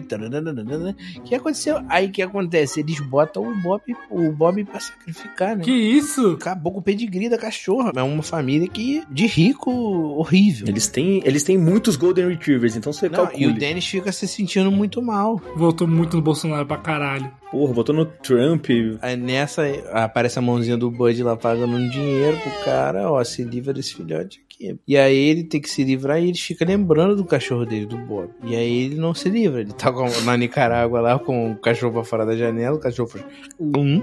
[1.17, 1.81] O que aconteceu?
[1.89, 2.81] Aí o que acontece?
[2.81, 5.65] Eles botam o Bob, o Bob pra sacrificar, né?
[5.65, 6.33] Que isso?
[6.33, 7.93] Acabou com o pedigree da cachorra.
[7.97, 10.67] É uma família que de rico horrível.
[10.69, 13.43] Eles têm, eles têm muitos Golden Retrievers, então você Não, calcula.
[13.43, 15.41] e o Dennis fica se sentindo muito mal.
[15.57, 17.31] Voltou muito no Bolsonaro pra caralho.
[17.51, 18.67] Porra, votou no Trump.
[19.01, 19.63] Aí nessa
[19.95, 23.95] aparece a mãozinha do Bud lá pagando um dinheiro pro cara, ó, se livra desse
[23.95, 24.79] filhote aqui.
[24.87, 27.97] E aí ele tem que se livrar e ele fica lembrando do cachorro dele, do
[27.97, 28.31] Bob.
[28.45, 29.61] E aí ele não se livra.
[29.61, 29.93] Ele tá
[30.25, 33.25] na Nicarágua lá com o cachorro pra fora da janela, o cachorro faz.
[33.59, 34.03] Um.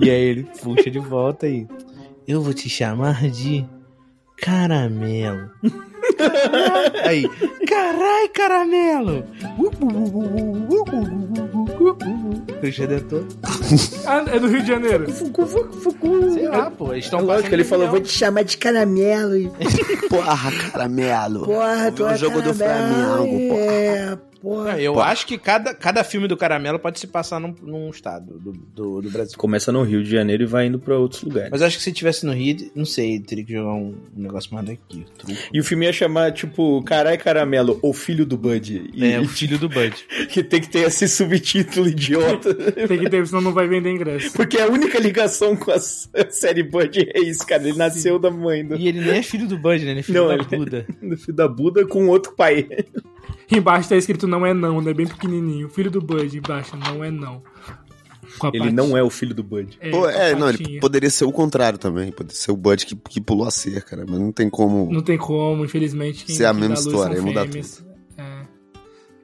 [0.00, 1.66] E aí ele puxa de volta e.
[2.26, 3.64] Eu vou te chamar de
[4.36, 5.50] caramelo.
[7.04, 7.28] Aí,
[7.66, 9.24] carai, caramelo!
[12.60, 13.24] Christian Detor.
[14.06, 15.04] Ah, é do Rio de Janeiro.
[15.10, 19.36] Sei lá, pô, eles estão É lógico, ele falou, vou te chamar de caramelo.
[19.36, 19.50] E...
[20.08, 21.44] Porra, caramelo.
[21.44, 23.60] Porra, tu o é jogo do Flamengo, porra.
[23.60, 24.80] É, porra.
[24.80, 28.52] Eu acho que cada, cada filme do Caramelo pode se passar num, num estado do,
[28.52, 29.36] do, do Brasil.
[29.38, 31.50] Começa no Rio de Janeiro e vai indo pra outros lugares.
[31.50, 34.22] Mas eu acho que se tivesse no Rio, não sei, teria que jogar um, um
[34.22, 35.04] negócio mais daqui.
[35.18, 35.40] Truco.
[35.52, 38.90] E o filme ia chamar, tipo, Carai Caramelo, o filho do Bud.
[38.94, 39.94] E, É, o filho do Bud.
[40.30, 42.54] que tem que ter esse subtítulo idiota.
[42.54, 44.32] Tem que ter, senão não vai vender ingresso.
[44.32, 47.62] Porque a única ligação com a série Bud é isso, cara.
[47.66, 49.90] Ele nasceu da mãe do, E ele nem é filho do Bud, né?
[49.92, 50.86] Ele é filho Não, da ele- Buda.
[51.02, 52.66] do filho da Buda com outro pai.
[53.50, 54.92] Embaixo tá escrito não é não, né?
[54.92, 55.68] Bem pequenininho.
[55.68, 57.42] Filho do Bud, embaixo, não é não.
[58.52, 59.78] Ele não é o filho do Bud.
[59.80, 62.10] É, Pô, é, não, ele poderia ser o contrário também.
[62.10, 64.04] Poderia ser o Bud que, que pulou a cerca, né?
[64.06, 64.92] Mas não tem como.
[64.92, 66.24] Não tem como, infelizmente.
[66.24, 67.84] quem- Se é a mesma história, são aí muda fêmeas.
[68.18, 68.42] É.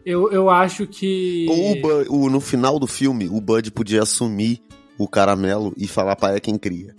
[0.07, 1.47] Eu, eu acho que.
[1.51, 4.61] Ou o Bu- o- no final do filme, o Bud podia assumir
[4.97, 6.95] o caramelo e falar pai é quem cria.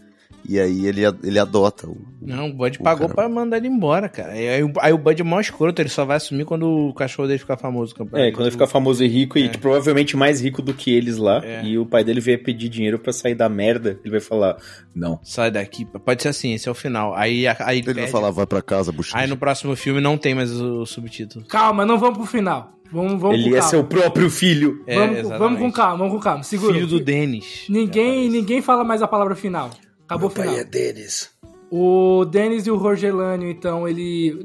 [0.48, 1.98] E aí ele, ele adota o.
[2.22, 4.38] Não, o Bud O pagou cara- pra mandar ele embora, cara.
[4.40, 6.94] E Aí, o- aí o Bud é mó escroto, ele só vai assumir quando o
[6.94, 7.94] cachorro dele ficar famoso.
[8.14, 9.48] É, quando ele ficar famoso e rico, e É.
[9.48, 11.64] tipo, provavelmente mais rico do que eles lá, É.
[11.66, 14.58] e o pai dele vier pedir dinheiro pra sair da merda, ele vai falar,
[14.96, 15.20] não.
[15.24, 15.86] Sai daqui.
[15.86, 17.14] Pode ser assim, esse é o final.
[17.16, 19.18] Aí, aí Ele vai falar, vai pra casa, bucha.
[19.18, 21.46] Aí no próximo filme não tem mais o subtítulo.
[21.46, 22.72] Calma, não vamos pro final.
[22.92, 23.70] Vamos, vamos ele com é calma.
[23.70, 24.84] seu próprio filho.
[24.86, 26.44] É, vamos, vamos com calma, vamos com calma.
[26.44, 26.74] Segura.
[26.76, 27.66] Filho do Dennis.
[27.68, 29.72] Ninguém, ninguém fala mais a palavra final.
[30.14, 30.56] Acabou o final.
[30.56, 31.33] é deles.
[31.76, 34.40] O Denis e o Rogelânio, então, ele.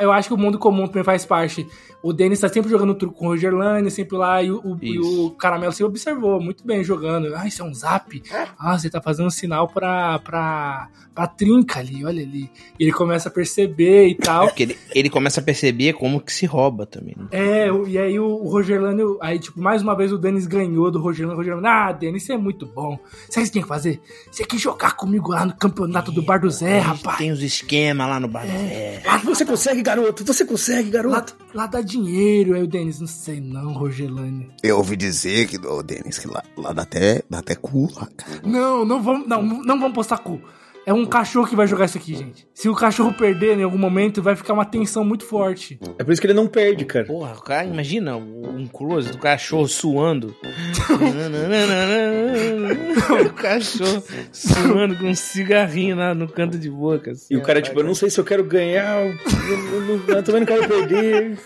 [0.00, 1.64] Eu, acho que o mundo comum também faz parte.
[2.02, 4.98] O Denis tá sempre jogando truco com o Rogelânio, sempre lá, e o, o- e
[4.98, 7.32] o Caramelo se observou muito bem jogando.
[7.36, 8.20] Ah, isso é um zap?
[8.58, 12.50] Ah, você tá fazendo um sinal pra, pra, pra trinca ali, olha ali.
[12.80, 14.46] E ele começa a perceber e É tal.
[14.48, 17.14] porque ele, ele começa a perceber como que se rouba também.
[17.16, 17.26] né?
[17.30, 21.00] É, e aí o, o Rogelânio, aí, tipo, mais uma vez o Denis ganhou do
[21.00, 21.36] Rogelânio.
[21.36, 22.98] O Rogelânio, ah, Denis, você é muito bom.
[23.30, 24.00] Sabe o que você tinha que fazer?
[24.28, 27.18] Você quer jogar comigo lá no campeonato do Bar do Zé, rapaz?
[27.18, 28.44] Tem os esquemas lá no bar.
[28.46, 29.02] É.
[29.04, 31.36] Lá, Você consegue, garoto, você consegue, lá, garoto.
[31.54, 32.54] lá dá dinheiro.
[32.54, 34.50] Aí o Denis, não sei não, Rogelânio.
[34.62, 38.08] Eu ouvi dizer que, ô Denis, que lá, lá dá até, dá até cu lá,
[38.16, 38.40] cara.
[38.44, 40.40] Não, não vamos, não, não vamos postar cu.
[40.84, 42.44] É um cachorro que vai jogar isso aqui, gente.
[42.52, 45.78] Se o cachorro perder em algum momento, vai ficar uma tensão muito forte.
[45.96, 47.04] É por isso que ele não perde, cara.
[47.04, 50.34] Porra, o cara, imagina um close do cachorro suando.
[53.26, 57.12] o cachorro suando com um cigarrinho lá no canto de boca.
[57.12, 60.16] assim, E o cara, tipo, eu não sei se eu quero ganhar, eu, eu- eu-
[60.16, 61.38] eu também não quero perder.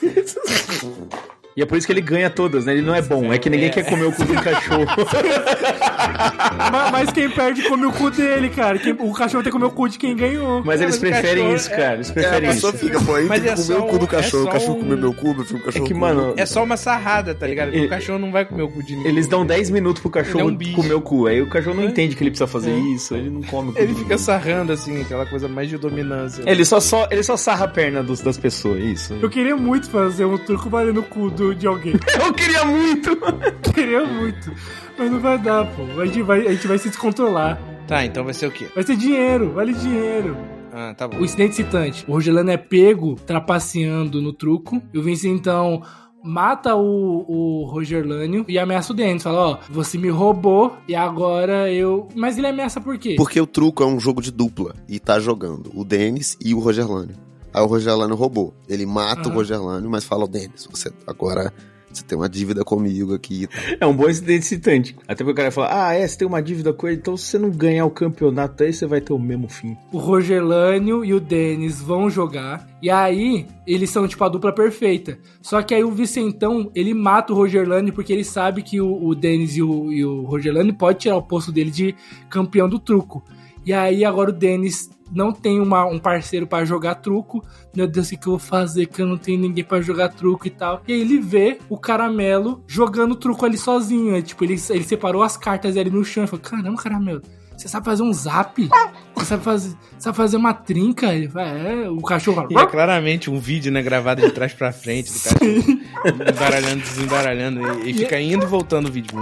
[1.57, 2.73] E é por isso que ele ganha todas, né?
[2.75, 3.73] Ele não é bom, é que ninguém É.
[3.73, 4.85] quer comer o cu do cachorro.
[6.73, 8.79] mas, mas quem perde come o cu dele, cara.
[8.79, 10.63] Quem- o cachorro tem que comer o cu de quem ganhou.
[10.65, 11.95] Mas eles preferem cachorro isso, é- cara.
[11.95, 12.85] Eles É, preferem pessoa isso.
[12.85, 14.77] fica, pô, aí Mas é comer só o cu do é cachorro, só o cachorro
[14.77, 17.35] um- comer meu cu, meu filho, o cachorro É que, mano, É só uma sarrada,
[17.35, 17.75] tá ligado?
[17.77, 19.11] O cachorro não vai comer o cu de ninguém.
[19.13, 21.27] Eles dão 10 minutos pro cachorro é um comer o cu.
[21.27, 21.87] Aí o cachorro não É.
[21.87, 22.79] entende que ele precisa fazer É.
[22.79, 23.79] isso, ele não come o cu.
[23.81, 26.43] Ele fica sarrando, assim, aquela coisa mais de dominância.
[26.47, 29.15] Ele só, só, ele só sarra a perna dos, das pessoas, isso.
[29.21, 31.95] Eu queria muito fazer um truco valendo o cu do- de alguém.
[32.25, 33.17] Eu queria muito!
[33.75, 34.53] queria muito.
[34.99, 36.01] Mas não vai dar, pô.
[36.01, 37.61] A gente vai, a gente vai se descontrolar.
[37.87, 38.69] Tá, então vai ser o quê?
[38.75, 40.37] Vai ser dinheiro, vale dinheiro.
[40.73, 41.19] Ah, tá bom.
[41.19, 42.05] O incidente citante.
[42.09, 44.83] O Rogelano é pego trapaceando no truco.
[44.93, 45.83] E o Vince, então,
[46.23, 49.23] mata o, o Roger Lânio e ameaça o Dennis.
[49.23, 52.09] Fala, ó, você me roubou e agora eu...
[52.15, 53.15] Mas ele ameaça por quê?
[53.17, 56.59] Porque o truco é um jogo de dupla e tá jogando o Denis e o
[56.59, 57.17] Roger Lânio.
[57.55, 58.53] Aí o Roger Lânio roubou.
[58.69, 59.31] Ele mata Aham.
[59.31, 61.53] o Roger Lânio, mas fala, ô Denis, você agora
[61.97, 63.77] você tem uma dívida comigo aqui e.
[63.81, 64.97] É um bom incidente excitante.
[65.07, 67.27] Até porque o cara fala, ah, é, você tem uma dívida com ele, então se
[67.27, 69.77] você não ganhar o campeonato aí, você vai ter o mesmo fim.
[69.93, 72.67] o Roger Lânio e o Denis vão jogar.
[72.83, 75.19] E aí, eles são tipo a dupla perfeita.
[75.43, 79.05] Só que aí o Vicentão, ele mata o Roger Lânio porque ele sabe que o,
[79.05, 80.27] o Denis e o, e o
[80.79, 81.95] pode tirar o posto dele de
[82.29, 83.25] campeão do truco.
[83.65, 87.45] E aí agora o Denis não tem uma, um parceiro pra jogar truco.
[87.75, 88.87] Meu Deus, o que, que eu vou fazer?
[88.87, 90.83] Que eu não tenho ninguém pra jogar truco e tal.
[90.87, 94.13] E aí ele vê o caramelo jogando truco ali sozinho.
[94.13, 94.23] né?
[94.23, 97.23] Tipo, ele, ele separou as cartas ali no chão e falou: Caramba, caramelo.
[97.57, 98.69] Você sabe fazer um zap?
[99.15, 101.15] Você sabe fazer, sabe fazer uma trinca?
[101.15, 104.73] Ele fala, é, o cachorro E é claramente um vídeo, né, gravado de trás pra
[104.73, 109.19] frente, do cara embaralhando, desembaralhando, e, e fica indo e voltando o vídeo.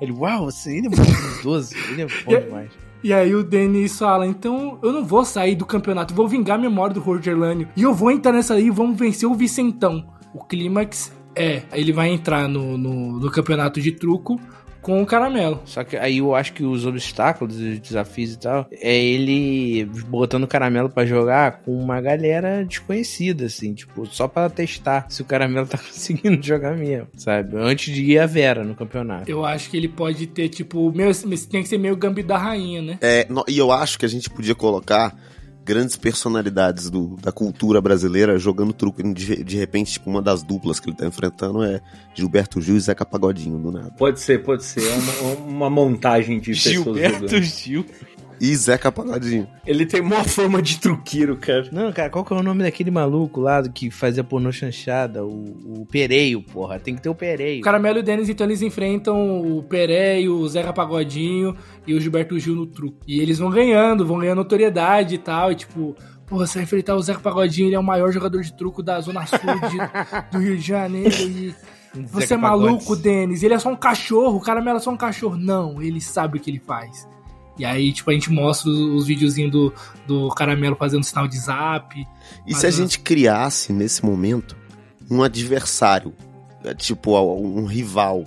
[0.00, 1.02] Ele, uau, você, ele é muito
[1.90, 2.70] ele é bom demais.
[3.02, 6.60] E aí o Denis fala, então eu não vou sair do campeonato, vou vingar a
[6.60, 7.68] memória do Roger Lânio.
[7.76, 10.04] E eu vou entrar nessa aí e vamos vencer o Vicentão.
[10.34, 14.40] O clímax é, ele vai entrar no, no, no campeonato de truco
[14.88, 15.60] com o caramelo.
[15.66, 20.44] Só que aí eu acho que os obstáculos, os desafios e tal, é ele botando
[20.44, 25.26] o caramelo pra jogar com uma galera desconhecida, assim, tipo, só pra testar se o
[25.26, 27.54] caramelo tá conseguindo jogar mesmo, sabe?
[27.58, 29.30] Antes de ir a Vera no campeonato.
[29.30, 31.12] Eu acho que ele pode ter, tipo, meio,
[31.50, 32.98] tem que ser meio Gambi da Rainha, né?
[33.02, 35.14] É, no- e eu acho que a gente podia colocar
[35.68, 39.02] grandes personalidades do- da cultura brasileira jogando truco.
[39.12, 41.80] De, de repente, tipo, uma das duplas que ele tá enfrentando é
[42.14, 43.90] Gilberto Gil e Zeca Pagodinho, do nada.
[43.98, 44.82] Pode ser, pode ser.
[44.82, 47.42] É uma, uma montagem de pessoas Gilberto jogando.
[47.42, 47.84] Gil.
[48.40, 49.48] E Zeca Pagodinho.
[49.66, 51.68] Ele tem uma fama de truqueiro, cara.
[51.72, 55.24] Não, cara, qual que é o nome daquele maluco lá do que fazia pornô chanchada?
[55.24, 56.78] O, o Pereio, porra.
[56.78, 57.60] Tem que ter o Pereio.
[57.60, 62.00] O Caramelo e o Denis, então, eles enfrentam o Pereio, o Zeca Pagodinho e o
[62.00, 62.98] Gilberto Gil no truco.
[63.06, 65.50] E eles vão ganhando, vão ganhando notoriedade e tal.
[65.52, 65.96] E tipo,
[66.26, 69.00] pô, você vai enfrentar o Zeca Pagodinho, ele é o maior jogador de truco da
[69.00, 69.78] Zona Sul de-
[70.30, 71.14] do Rio de Janeiro.
[71.14, 71.54] E
[72.06, 73.02] você Zeca é maluco, Pagodes.
[73.02, 73.42] Denis.
[73.42, 75.36] Ele é só um cachorro, o Caramelo é só um cachorro.
[75.36, 77.08] Não, ele sabe o que ele faz.
[77.58, 79.74] E aí, tipo, a gente mostra os, os videozinhos do,
[80.06, 82.06] do Caramelo fazendo sinal de zap.
[82.46, 84.56] E se a gente criasse, nesse momento,
[85.10, 86.14] um adversário,
[86.64, 88.24] é, tipo, um rival,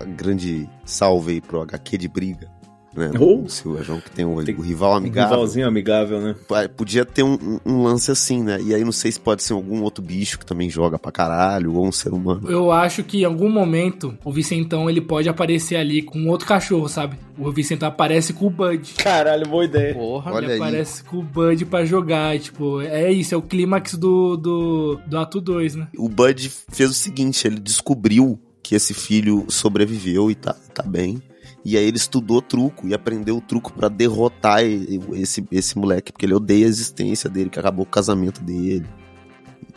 [0.00, 2.50] a grande salve aí pro HQ de briga,
[2.94, 3.10] né?
[3.18, 3.42] Oh.
[3.42, 5.30] O Silva João, que tem o, Tem- o rival Um amigável.
[5.36, 6.34] rivalzinho amigável, né?
[6.76, 8.58] Podia ter um, um- um lance assim, né?
[8.60, 11.74] E aí não sei se pode ser algum outro bicho que também joga pra caralho,
[11.74, 12.50] ou um ser humano.
[12.50, 16.88] Eu acho que em algum momento o Vicentão ele pode aparecer ali com outro cachorro,
[16.88, 17.16] sabe?
[17.38, 18.94] O Vicentão aparece com o Bud.
[18.98, 19.94] Caralho, boa ideia.
[19.94, 20.32] Porra.
[20.32, 20.58] Olha ele aí.
[20.60, 22.38] aparece com o Bud pra jogar.
[22.38, 25.88] Tipo, é isso, é o clímax do, do, do ato 2, né?
[25.96, 31.22] O Bud fez o seguinte, ele descobriu que esse filho sobreviveu e tá, tá bem.
[31.64, 36.24] E aí ele estudou truco e aprendeu o truco pra derrotar esse, esse moleque, porque
[36.24, 38.86] ele odeia a existência dele, que acabou com o casamento dele.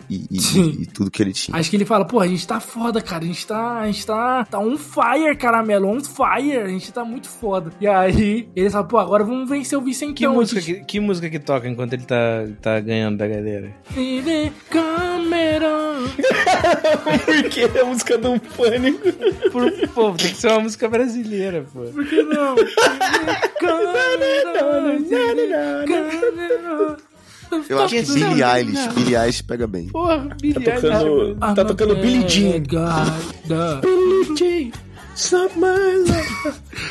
[0.10, 0.76] E, e- Sim.
[0.82, 1.58] e tudo que ele tinha.
[1.58, 3.24] Acho que ele fala, pô, a gente tá foda, cara.
[3.24, 3.80] A gente tá.
[3.80, 4.44] A gente tá.
[4.44, 6.58] Tá on fire, caramelo, on fire.
[6.58, 7.72] A gente tá muito foda.
[7.80, 10.14] E aí, ele fala, pô, agora vamos vencer o Vicentão.
[10.16, 13.74] Que música que, que música que toca enquanto ele tá, tá ganhando da galera?
[14.70, 15.41] Cameron.
[17.26, 19.00] Porque é a música do Pânico.
[19.52, 21.82] Por, pô, tem que ser uma música brasileira, pô.
[21.82, 22.56] Por que não?
[27.70, 29.88] Eu acho que Tá Billie Eilish, Billie Eilish pega bem.
[29.88, 31.40] Porra, Billie Tá tocando, Eilish.
[31.56, 32.62] tá tocando Billie Jean.
[33.82, 34.72] Billie Jean.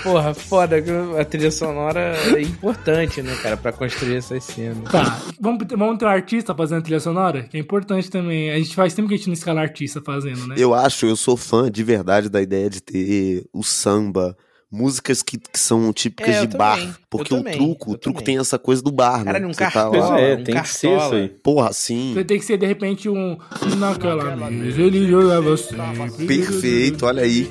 [0.02, 0.76] Porra, foda.
[1.18, 4.90] A trilha sonora é importante, né, cara, pra construir essas cenas.
[4.90, 7.42] Tá, vamos, vamos ter um artista fazendo trilha sonora?
[7.44, 8.50] Que é importante também.
[8.50, 10.54] A gente faz tempo que a gente não escala artista fazendo, né?
[10.58, 14.36] Eu acho, eu sou fã de verdade da ideia de ter o samba,
[14.70, 16.76] músicas que, que são típicas É, de bar.
[16.78, 18.24] também, Porque o truco, o truco também.
[18.36, 19.46] tem essa coisa do bar, Cara, né?
[19.46, 20.08] num Você tá cartola.
[20.10, 21.20] lá, é, um tem que ser isso cartola.
[21.22, 21.28] aí.
[21.28, 22.14] porra, sim.
[22.26, 23.36] Tem que ser, de repente, um...
[23.78, 26.26] Naquela mesa ele jogava sempre.
[26.26, 27.50] Perfeito, olha aí.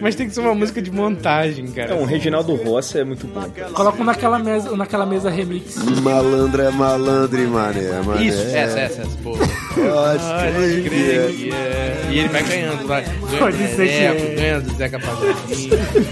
[0.00, 1.92] Mas tem que ser uma música de montagem, cara.
[1.92, 3.42] É, um Reginaldo Rossi é muito bom.
[3.72, 5.76] Coloca um naquela mesa, naquela mesa remix.
[6.02, 8.24] Malandro é malandro, e mané, mané.
[8.24, 9.46] Isso, essa, essa, essa, porra.
[9.74, 12.08] Crer que é.
[12.10, 13.02] E ele vai ganhando, vai.
[13.04, 16.11] Ganha Pode ser que Neneco,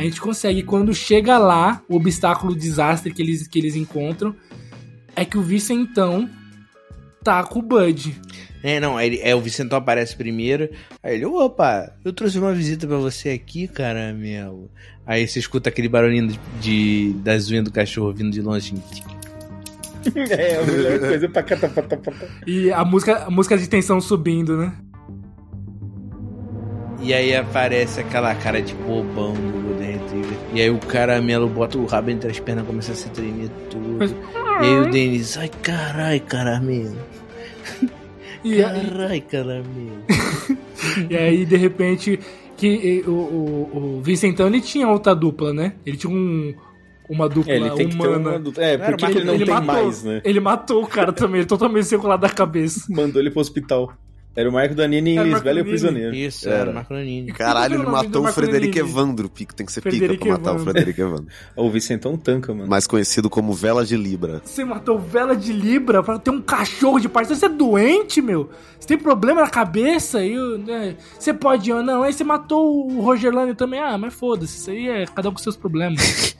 [0.00, 0.62] A gente consegue.
[0.62, 4.34] Quando chega lá, o obstáculo, o desastre que eles, que eles encontram
[5.14, 6.28] é que o Vicentão
[7.22, 8.18] tá com o Bud.
[8.62, 10.70] É, não, ele- é, o Vicentão aparece primeiro.
[11.02, 14.70] Aí ele, opa, eu trouxe uma visita pra você aqui, caramelo.
[15.06, 18.74] Aí você escuta aquele barulhinho de, de- das unhas do cachorro vindo de longe.
[20.30, 22.26] É, a melhor coisa pra catapatapata.
[22.46, 24.72] E a música, a música de tensão subindo, né?
[27.02, 30.38] E aí aparece aquela cara de bobão do Golden Retriever.
[30.52, 33.48] E aí o caramelo bota o rabo entre as pernas e começa a se tremer
[33.70, 33.98] tudo.
[34.04, 36.96] E aí o Denis, ai carai, caramelo.
[38.42, 40.02] E, Carai, caramelo.
[41.10, 42.18] e aí, de repente,
[42.56, 45.74] que o, o, o Vicentão ele tinha outra dupla, né?
[45.84, 46.54] Ele tinha um,
[47.10, 48.30] uma dupla É, ele tem que ter humana.
[48.30, 48.62] uma adulta.
[48.62, 50.22] É, porque uma- ele não ele tem matou, mais, né?
[50.24, 52.86] Ele matou o cara também, ele totalmente circulado da cabeça.
[52.88, 53.92] Mandou ele pro hospital.
[54.36, 55.70] Era o Marco Danini em Era o Lisbela e o Danini.
[55.70, 56.14] Prisioneiro.
[56.14, 56.58] Isso, Era.
[56.58, 57.32] era o Marco Nanini.
[57.32, 58.78] Caralho, ele o matou o Frederico?
[58.78, 59.28] Evandro.
[59.28, 60.72] Pico, tem que ser pica Frederico pra matar o Evandro.
[60.72, 61.26] Frederico Evandro.
[61.56, 62.68] O Vicentão tanca, mano.
[62.70, 64.40] Mais conhecido como Vela de Libra.
[64.44, 67.40] Você matou vela de Libra pra ter um cachorro de parceiro.
[67.40, 68.48] Você é doente, meu?
[68.78, 70.24] Você tem problema na cabeça?
[70.24, 72.04] E, o- né, Você pode ir ou não?
[72.04, 73.80] Aí você matou o Rogerlânio também.
[73.80, 74.56] Ah, mas foda-se.
[74.58, 76.36] Isso aí é cada um com seus problemas.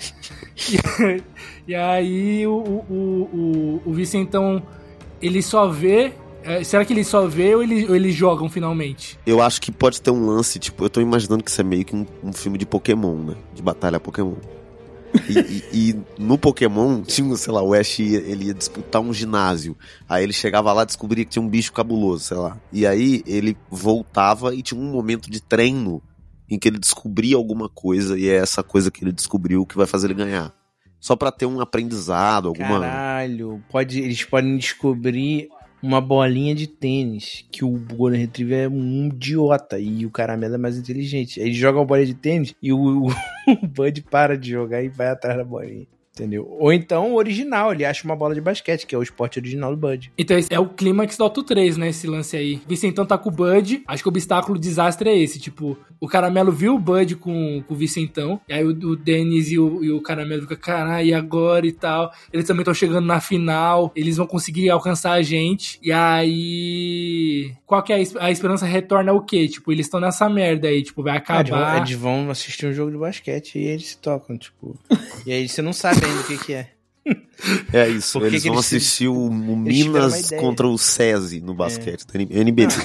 [0.71, 0.79] e,
[1.73, 4.63] e aí o, o, o, o, o Vicentão,
[5.21, 6.13] ele só vê...
[6.51, 9.19] é, será que ele só vê ou, ele, ou eles jogam finalmente?
[9.27, 11.85] Eu acho que pode ter um lance, tipo, eu tô imaginando que isso é meio
[11.85, 13.35] que um, um filme de Pokémon, né?
[13.55, 14.35] De batalha Pokémon.
[15.29, 19.13] E, e- e no Pokémon, tinha, sei lá, o Ash ia, ele ia disputar um
[19.13, 19.77] ginásio.
[20.09, 22.57] Aí ele chegava lá e descobria que tinha um bicho cabuloso, sei lá.
[22.73, 26.01] E aí ele voltava e tinha um momento de treino
[26.49, 29.87] em que ele descobria alguma coisa e é essa coisa que ele descobriu que vai
[29.87, 30.53] fazer ele ganhar.
[31.01, 32.81] Só pra ter um aprendizado, alguma.
[32.81, 35.49] Caralho, pode, eles podem descobrir
[35.83, 40.59] uma bolinha de tênis que o Golden Retriever é um idiota e o caramelo é
[40.59, 41.41] mais inteligente.
[41.41, 43.07] Ele joga a bolinha de tênis e o,
[43.49, 45.87] o Bud para de jogar e vai atrás da bolinha.
[46.21, 46.47] Entendeu?
[46.59, 49.75] Ou então o original, ele acha uma bola de basquete, que é o esporte original
[49.75, 50.13] do Bud.
[50.19, 51.89] Então esse é o clímax do Auto 3, né?
[51.89, 52.61] Esse lance aí.
[52.69, 53.83] Vicentão tá com o Bud.
[53.87, 55.39] Acho que o obstáculo o desastre é esse.
[55.39, 58.41] Tipo, o Caramelo viu o Bud com, com o Vicentão.
[58.49, 61.73] E aí o, o Denis e o, e o Caramelo ficam, caralho, e agora e
[61.73, 62.13] tal.
[62.33, 63.91] Eles também estão chegando na final.
[63.97, 65.79] Eles vão conseguir alcançar a gente.
[65.83, 67.53] E aí.
[67.67, 68.67] Qual que é a, a esperança?
[68.67, 69.49] Retorna o quê?
[69.49, 70.83] Tipo, eles estão nessa merda aí.
[70.83, 71.77] Tipo, vai Ah, Eles vão, acabar.
[71.79, 74.79] eles vão assistir um jogo de basquete e eles se tocam, tipo.
[75.27, 76.71] e aí você não sabe o que, que é.
[77.73, 81.41] É isso, Por eles que vão eles se- assistir o, o Minas contra o SESI
[81.41, 82.69] no basquete, do NBB.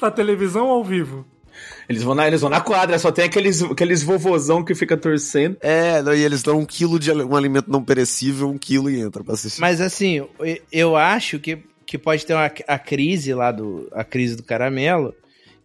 [0.00, 1.26] Na televisão ou ao vivo?
[1.88, 5.56] Eles vão na, eles vão na quadra, só tem aqueles, aqueles vovozão que fica torcendo.
[5.60, 9.22] É, daí eles dão um quilo de um alimento não perecível, um quilo e entra
[9.22, 9.60] pra assistir.
[9.60, 10.30] Mas assim, eu-
[10.72, 13.88] eu acho que, que pode ter uma, a crise lá do.
[13.92, 15.14] A crise do caramelo.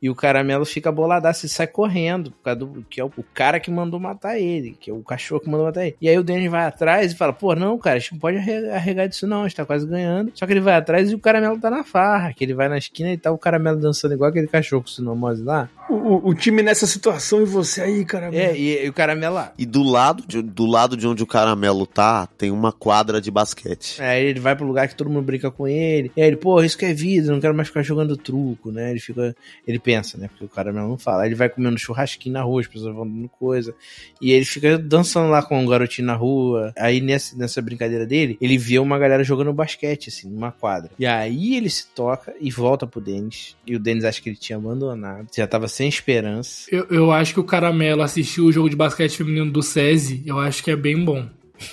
[0.02, 2.32] E o caramelo fica boladaço e sai correndo.
[2.32, 4.76] Por causa do, que é o, o cara que mandou matar ele.
[4.80, 5.96] Que é o cachorro que mandou matar ele.
[6.02, 8.38] E aí o Denis vai atrás e fala: Pô, não, cara, a gente não pode
[8.38, 9.42] arre- arregar disso, não.
[9.42, 10.32] A gente tá quase ganhando.
[10.34, 12.34] Só que ele vai atrás e o caramelo tá na farra.
[12.34, 14.92] Que ele vai na esquina e tá o caramelo dançando igual aquele cachorro com o
[14.92, 15.70] sinomose lá.
[15.90, 18.30] O, o- o time nessa situação e você aí, cara.
[18.36, 19.54] É, e, e o caramelo lá.
[19.58, 23.30] E do lado, de, do lado de onde o caramelo tá, tem uma quadra de
[23.30, 24.02] basquete.
[24.02, 26.12] Aí ele vai pro lugar que todo mundo brinca com ele.
[26.18, 28.90] E aí ele, pô, isso que é vida, não quero mais ficar jogando truco, né?
[28.90, 29.36] Ele fica.
[29.68, 30.30] Ele pensa, né?
[30.30, 31.24] Porque o cara mesmo não fala.
[31.24, 33.76] Aí ele vai comendo churrasquinho na rua, as pessoas vão dando coisa.
[34.22, 36.74] E ele fica dançando lá com um garotinho na rua.
[36.78, 40.92] Aí nessa, nessa brincadeira dele, ele vê uma galera jogando basquete, assim, numa quadra.
[40.98, 43.58] E aí ele se toca e volta pro Denis.
[43.68, 45.28] E o Denis acha que ele tinha abandonado.
[45.36, 46.70] Já tava sem esperança.
[46.72, 50.24] Eu, eu acho que o Caramelo assistiu o jogo de basquete feminino do SESI.
[50.26, 51.28] Eu acho que é bem bom.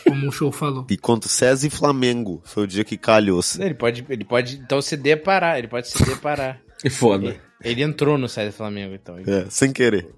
[0.04, 0.86] Como o show falou.
[0.90, 3.62] E contra o SESI e Flamengo, foi o dia que calhou-se.
[3.62, 5.58] Ele pode, ele pode então se deparar.
[5.58, 6.60] Ele pode se deparar.
[6.84, 7.36] É foda.
[7.62, 9.18] Ele entrou no site do Flamengo, então.
[9.18, 10.08] Ele, É, sem querer.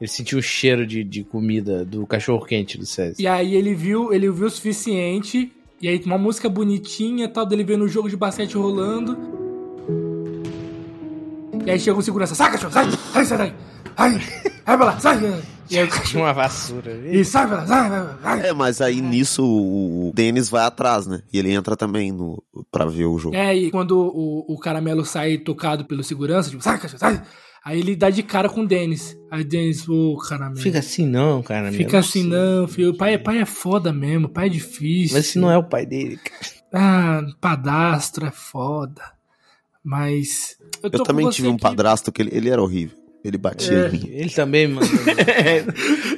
[0.00, 3.16] ele sentiu o cheiro de, de comida do cachorro quente do César.
[3.18, 5.52] E aí ele viu, ele viu o suficiente.
[5.80, 9.16] E aí uma música bonitinha, tal, dele vendo o jogo de basquete rolando.
[11.66, 13.54] E aí chega o segurança, sai cachorro, sai, sai, sai.
[13.96, 14.20] Sai,
[14.64, 15.18] sai pra lá, sai.
[15.68, 16.92] E o Tinha cachorro, uma vassoura.
[17.08, 17.90] e sai pra lá, sai,
[18.22, 18.48] sai.
[18.48, 21.22] É, mas aí nisso o, o Denis vai atrás, né?
[21.32, 23.34] E ele entra também no, pra ver o jogo.
[23.36, 27.22] É, e quando o, o caramelo sai tocado pelo segurança, tipo, sai cachorro, sai.
[27.64, 29.16] Aí ele dá de cara com o Denis.
[29.28, 30.60] Aí o Denis, ô caramelo.
[30.60, 31.62] Fica assim não, cara.
[31.70, 32.96] meu, Fica assim não, filho.
[32.96, 35.16] Pai, pai é foda mesmo, pai é difícil.
[35.16, 36.56] Mas esse não é o pai dele, cara.
[36.72, 39.02] Ah, padastro é foda.
[39.82, 40.56] Mas.
[40.82, 41.62] Eu tô com também você tive um aqui.
[41.62, 42.96] padrasto que ele, ele era horrível.
[43.26, 43.88] Ele batia É.
[43.88, 44.08] em mim.
[44.08, 44.86] Ele também, mano.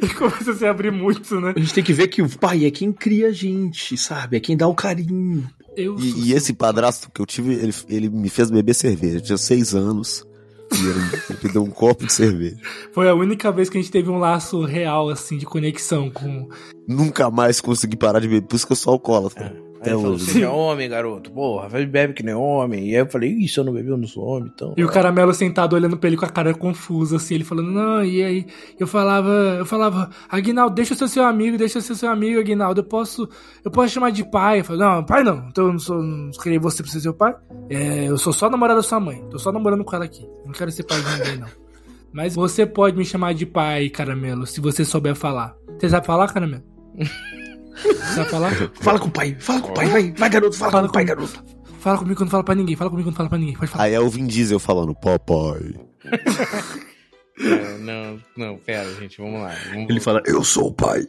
[0.02, 1.54] Ele começa a se abrir muito, né?
[1.56, 4.36] A gente tem que ver que o pai é quem cria a gente, sabe?
[4.36, 5.48] É quem dá o carinho.
[5.76, 9.16] E, e esse padrasto que eu tive, ele, ele me fez beber cerveja.
[9.18, 10.26] Eu tinha seis anos.
[10.70, 11.00] E ele,
[11.44, 12.56] me deu um copo de cerveja.
[12.92, 16.48] Foi a única vez que a gente teve um laço real, assim, de conexão com.
[16.86, 18.46] Nunca mais consegui parar de beber.
[18.46, 19.56] Por isso que eu sou alcoólatra.
[19.56, 20.24] Aí Até ele hoje.
[20.24, 21.30] você é homem, garoto.
[21.30, 22.88] Porra, bebe que nem homem.
[22.88, 24.74] E aí eu falei, ih, se eu não beber, eu não sou homem, então.
[24.76, 28.04] E o caramelo sentado olhando pra ele com a cara confusa, assim, ele falando, não,
[28.04, 28.46] e aí?
[28.78, 32.40] Eu falava, eu falava, Aguinaldo, deixa eu ser seu amigo, deixa eu ser seu amigo,
[32.40, 33.28] Aguinaldo, eu posso,
[33.64, 34.60] eu posso chamar de pai.
[34.60, 37.14] Eu falei, não, pai não, então eu não sou, não queria você pra ser seu
[37.14, 37.34] pai.
[37.70, 40.26] É, eu sou só namorada da sua mãe, tô só namorando com ela aqui.
[40.44, 41.48] Não quero ser pai de ninguém, não.
[42.12, 45.54] Mas você pode me chamar de pai, caramelo, se você souber falar.
[45.78, 46.62] Você sabe falar, caramelo?
[48.14, 48.52] Sabe falar?
[48.80, 50.92] Fala com o pai, fala com o pai, vai, vai garoto, fala, Fala com o
[50.92, 51.44] pai, com- garoto.
[51.80, 53.84] Fala comigo quando fala pra ninguém, fala comigo quando fala pra ninguém, pode falar.
[53.84, 55.74] Aí é o Vin Diesel falando, papai.
[57.40, 59.54] É, não, não, pera, gente, vamos lá.
[59.72, 61.06] Vamos- Ele fala, eu sou o pai.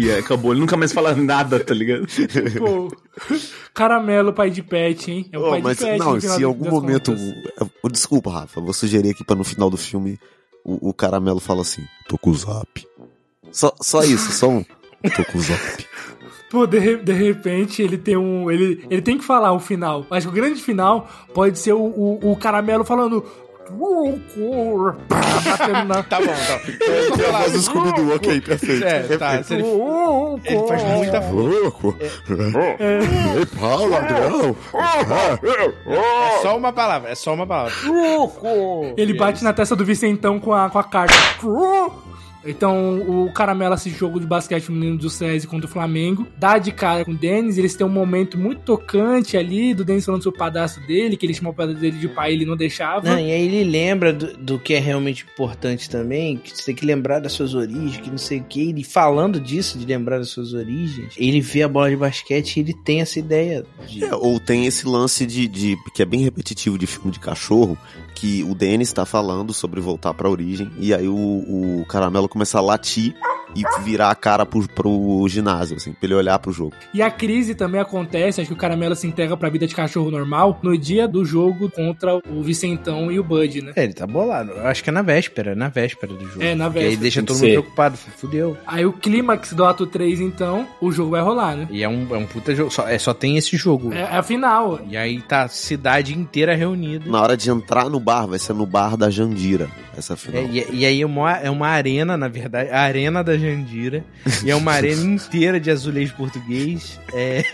[0.00, 2.08] E aí acabou, ele nunca mais fala nada, tá ligado?
[2.58, 2.92] Pô,
[3.72, 5.28] caramelo, pai de pet, hein?
[5.30, 5.98] É o Oh, pai mas de pet.
[6.00, 7.12] não, se em algum momento.
[7.12, 7.34] contas.
[7.84, 10.18] eu- Desculpa, Rafa, vou sugerir aqui pra no final do filme
[10.64, 12.84] o, o caramelo fala assim: tô com o zap.
[13.52, 14.64] Só, só isso, só um.
[14.64, 15.86] Tô com o zap.
[16.50, 18.50] Pô, de, de repente ele tem um.
[18.50, 20.04] Ele, ele tem que falar o final.
[20.10, 23.24] Acho que o grande final pode ser o, o, o caramelo falando.
[25.08, 26.02] Batendo na.
[26.10, 26.60] Tá bom, tá.
[26.84, 28.84] Eu vou falar- Mas o Scooby-Doo, ok, perfeito.
[28.84, 29.42] É, tá.
[29.44, 29.62] se ele,
[30.44, 31.96] ele faz muita Louco!
[32.00, 34.56] Ei, pau, ladrão!
[35.86, 37.72] É só uma palavra, é só uma palavra.
[38.96, 41.14] Ele bate na testa do Vicentão com a, com a carta.
[42.44, 46.26] Então, o Caramelo assiste jogo de basquete menino do SESI contra o Flamengo.
[46.38, 47.58] Dá de cara com o Denis.
[47.58, 51.26] Eles têm um momento muito tocante ali do Denis falando sobre o padastro dele, que
[51.26, 53.08] ele chamou o padastro dele de pai e ele não deixava.
[53.10, 56.74] Não, e aí ele lembra do, do que é realmente importante também, que você tem
[56.74, 58.70] que lembrar das suas origens, que não sei o que.
[58.70, 62.60] Ele falando disso, de lembrar das suas origens, ele vê a bola de basquete e
[62.60, 64.04] ele tem essa ideia de.
[64.04, 67.76] É, ou tem esse lance de, de- que é bem repetitivo de filme de cachorro,
[68.14, 71.14] que o Dennis tá falando sobre voltar pra origem, e aí o,
[71.80, 73.14] o caramelo começa a latir
[73.54, 76.72] e virar a cara pro, pro ginásio, assim, pra ele olhar pro jogo.
[76.94, 80.10] E a crise também acontece, acho que o Caramelo se integra pra vida de cachorro
[80.10, 83.72] normal no dia do jogo contra o Vicentão e o Bud, né?
[83.76, 84.52] É, ele tá bolado.
[84.60, 86.42] Acho que é na véspera, na véspera do jogo.
[86.42, 86.96] É, na E aí véspera.
[87.00, 87.50] deixa todo mundo ser.
[87.52, 87.96] preocupado.
[87.96, 88.56] Fudeu.
[88.66, 91.68] Aí o clímax do ato 3, então, o jogo vai rolar, né?
[91.70, 92.70] E é um, é um puta jogo.
[92.70, 93.92] Só, é, só tem esse jogo.
[93.92, 94.80] É, é a final.
[94.88, 97.10] E aí tá a cidade inteira reunida.
[97.10, 100.42] Na hora de entrar no bar, vai ser no bar da Jandira, essa final.
[100.42, 104.04] É, e, e aí é uma, é uma arena, na verdade, a arena da Jandira.
[104.44, 107.00] E é uma arena inteira de azulejo português.
[107.12, 107.44] É,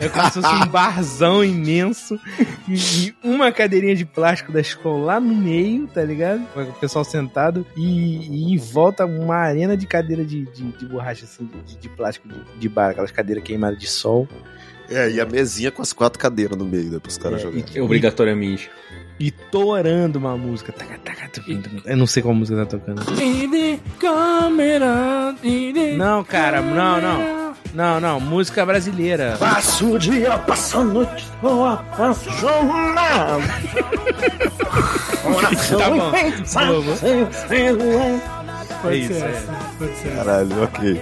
[0.00, 2.18] é como se fosse um barzão imenso.
[2.68, 6.44] E, e uma cadeirinha de plástico da escola lá no meio, tá ligado?
[6.52, 7.66] Com o pessoal sentado.
[7.76, 11.88] E, e em volta uma arena de cadeira de, de, de borracha, assim, de, de
[11.88, 14.28] plástico de, de bar, aquelas cadeiras queimadas de sol.
[14.90, 17.80] É, e a mesinha com as quatro cadeiras no meio, né, pros caras É, jogarem.
[17.80, 18.68] Obrigatoriamente.
[19.20, 20.72] E torando uma música.
[20.72, 21.30] Taca, taca.
[21.84, 23.02] Eu não sei qual música tá tocando.
[25.96, 27.50] Não, cara, não, não.
[27.74, 29.36] Não, não, música brasileira.
[29.38, 33.42] Passo o dia, passo a noite, tô apaixonado.
[35.78, 36.10] Tá bom.
[36.46, 36.96] Falou, vou-
[38.82, 40.16] Pode É ser isso, essa, pode ser essa.
[40.16, 41.00] Caralho, ok.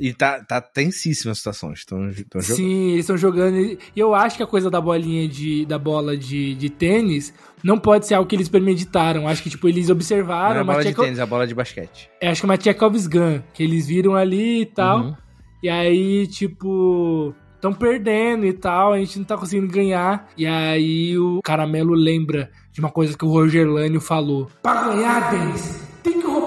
[0.00, 1.72] E tá, tá tensíssima a situação.
[1.72, 2.56] Estão, estão jogando.
[2.56, 3.56] Sim, eles estão jogando.
[3.58, 5.64] E eu acho que a coisa da bolinha de.
[5.66, 7.32] da bola de, de tênis
[7.64, 9.26] não pode ser algo que eles premeditaram.
[9.26, 11.46] Acho que, tipo, eles Não observaram é a bola de Tchekov- tênis, é a bola
[11.46, 12.08] de basquete.
[12.20, 15.00] é, acho que é uma Chekhov's Gun, que eles viram ali e tal.
[15.00, 15.16] Uhum.
[15.62, 20.28] E aí, tipo, estão perdendo e tal, a gente não tá conseguindo ganhar.
[20.36, 24.48] E aí o Caramelo lembra de uma coisa que o Roger Lânio falou.
[24.62, 25.87] Pra ganhar, Denis,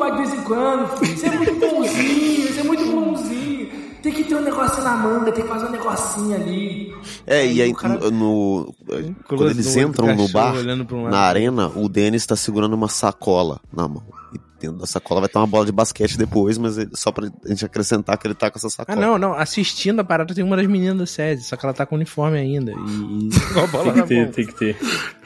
[0.01, 1.17] roubar de vez em quando, filho.
[1.17, 3.69] Você é muito bonzinho, você é muito bonzinho.
[4.01, 6.95] Tem que ter um negocinho na manga, tem que fazer um negocinho ali.
[7.27, 8.75] É, e aí cara- no, no-
[9.27, 10.53] quando eles entram no bar,
[10.91, 14.01] um na arena, o Dennis tá segurando uma sacola na mão.
[14.33, 17.65] E dentro da sacola vai ter uma bola de basquete depois, mas só pra gente
[17.65, 18.99] acrescentar que ele tá com essa Ah, sacola.
[19.01, 19.33] não, não.
[19.33, 22.37] Assistindo a parada tem uma das meninas do SESI, só que ela tá com uniforme
[22.37, 22.71] ainda.
[22.71, 23.29] E, e
[23.59, 24.31] a bola Tem que ter, mão.
[24.31, 24.77] tem que ter.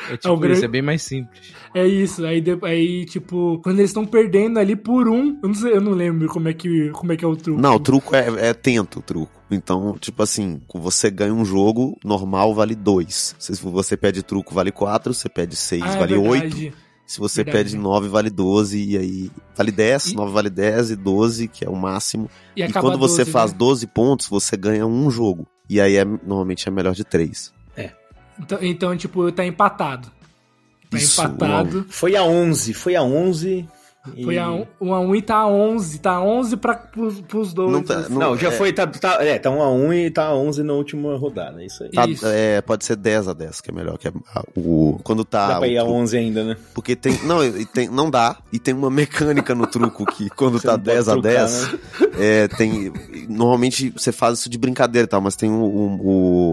[0.10, 1.54] É tipo É o isso, grande- é bem mais simples.
[1.74, 5.54] É isso, aí, de- aí tipo, quando eles estão perdendo ali por um, eu não
[5.56, 7.62] sei, eu não lembro como é que, como é, que é o truque.
[7.62, 9.32] Não, o truco é, é tento, o truco.
[9.52, 13.36] Então, tipo assim, você ganha um jogo, normal vale dois.
[13.38, 15.14] Se você pede truco, vale quatro.
[15.14, 16.74] Se pede seis, Ah, é vale oito.
[17.06, 17.70] Se você Verdade.
[17.72, 18.84] pede nove, vale doze.
[18.84, 22.30] E aí, vale dez, E- nove vale dez e doze, que é o máximo.
[22.56, 23.58] E, E, quando você 12, faz né?
[23.60, 25.46] 12 pontos, você ganha um jogo.
[25.70, 27.54] E aí, é, normalmente, é melhor de três.
[28.38, 30.12] Então, então, tipo, tá empatado.
[30.90, 31.86] Tá Isso, empatado.
[31.90, 33.66] Foi a 11, foi a 11.
[34.24, 36.00] Foi a 1 um, a um e tá a 11.
[36.00, 37.72] Tá a 11 pra, pros, pros dois.
[37.72, 38.14] Não tá- assim.
[38.14, 38.52] Não, já é.
[38.52, 41.66] foi, tá, tá, é, tá 1 a 1 e tá 11 na última rodada, é
[41.66, 41.90] isso aí.
[41.92, 42.26] Tá- Isso.
[42.28, 43.98] é, pode ser 10 a 10, que é melhor.
[43.98, 45.48] Que é, a- o, quando tá.
[45.48, 46.58] Dá pra ir o a truco- 11 ainda, né?
[46.74, 47.18] Porque tem.
[47.24, 48.38] Não, e tem, não dá.
[48.54, 51.32] E tem uma mecânica no truco que quando Você tá não pode 10 a trucar,
[51.32, 51.80] 10, né?
[52.20, 52.92] é, tem.
[53.28, 56.00] Normalmente você faz isso de brincadeira e tal, mas tem o, o-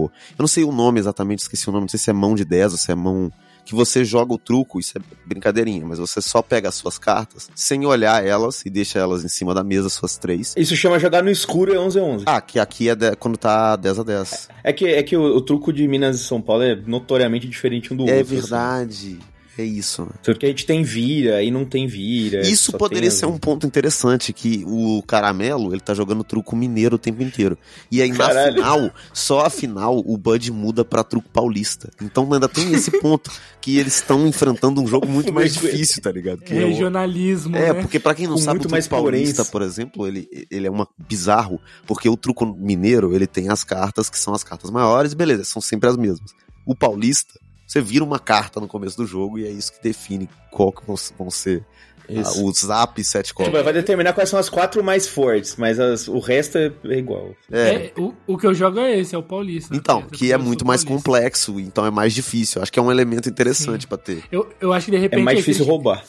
[0.05, 2.35] o- Eu não sei o nome exatamente, esqueci o nome, não sei se é mão
[2.35, 3.31] de 10 ou se é mão.
[3.65, 7.49] Que você joga o truco, isso é brincadeirinha, mas você só pega as suas cartas
[7.55, 10.53] sem olhar elas e deixa elas em cima da mesa, suas três.
[10.57, 12.23] Isso chama jogar no escuro é 11 a 11.
[12.27, 14.49] Ah, que aqui é de- quando tá 10 a 10.
[14.63, 17.93] É que, é que o, o truco de Minas e São Paulo é notoriamente diferente
[17.93, 18.35] um do É outro.
[18.35, 19.19] verdade.
[19.57, 20.03] É isso.
[20.03, 20.11] né?
[20.25, 22.41] Porque a gente tem vira e não tem vira.
[22.41, 26.99] Isso poderia ser um ponto interessante, que o Caramelo, ele tá jogando truco mineiro o
[26.99, 27.55] tempo inteiro.
[27.91, 28.53] E aí, na Caralho.
[28.55, 31.91] final, só a final, o Bud muda pra truco paulista.
[32.01, 33.31] Então ainda tem esse ponto,
[33.61, 36.39] que eles estão enfrentando um jogo muito mais difícil, tá ligado?
[36.41, 37.81] Que é o- Regionalismo, É, né?
[37.81, 39.51] porque pra quem não Com sabe, muito o mais truco paulista, poréns.
[39.51, 44.09] por exemplo, ele, ele é uma bizarro, porque o truco mineiro, ele tem as cartas
[44.09, 46.31] que são as cartas maiores, beleza, são sempre as mesmas.
[46.65, 47.39] O paulista,
[47.73, 50.81] você vira uma carta no começo do jogo e é isso que define qual que
[50.85, 50.95] vão,
[51.31, 51.63] ser
[52.07, 52.39] Isso.
[52.39, 53.63] ah, os zap e sete Tipo, copos.
[53.63, 57.31] vai determinar quais são as quatro mais fortes, mas as- o resto é, é igual.
[57.51, 59.75] É, É, o, o que eu jogo é esse, é o Paulista.
[59.75, 61.09] Então, Essa que é muito mais paulista.
[61.09, 62.61] complexo, então é mais difícil.
[62.61, 64.23] Acho que é um elemento interessante pra ter.
[64.31, 65.23] Eu, eu acho que de É repente.
[65.23, 66.03] mais esse- difícil roubar.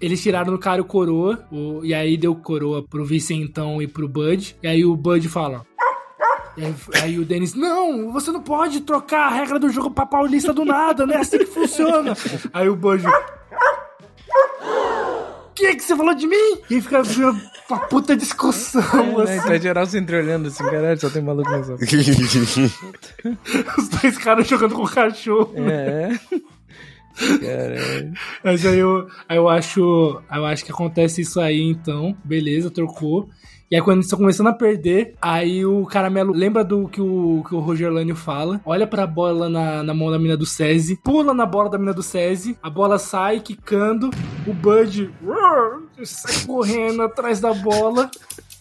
[0.00, 4.08] Eles tiraram no cara o coroa, o- e aí deu coroa pro Vicentão e pro
[4.08, 4.56] Bud.
[4.62, 5.64] E aí o Bud fala.
[6.56, 10.52] Aí, aí o Denis, não, você não pode trocar a regra do jogo pra paulista
[10.52, 12.14] do nada, não é assim que funciona.
[12.52, 13.04] Aí o Bud.
[13.06, 13.10] O
[15.54, 16.58] que, que você falou de mim?
[16.70, 17.02] E fica
[17.68, 18.82] uma puta discussão,
[19.26, 19.48] É, assim.
[19.48, 21.74] tá geral se entreolhando assim, caralho, só tem maluco nessa.
[23.78, 25.54] Os dois caras jogando com o cachorro.
[25.56, 26.18] É, é.
[27.38, 28.12] Caralho.
[28.42, 30.20] Mas aí eu, aí eu acho.
[30.28, 32.16] aí Eu acho que acontece isso aí, então.
[32.24, 33.28] Beleza, trocou.
[33.72, 37.42] E aí, quando eles estão começando a perder, aí o caramelo lembra do que o,
[37.48, 40.96] que o Roger Lânio fala, olha pra bola na, na mão da mina do SESI,
[41.02, 44.10] pula na bola da mina do SESI, a bola sai quicando,
[44.46, 45.10] o Bud
[46.04, 48.10] sai correndo atrás da bola.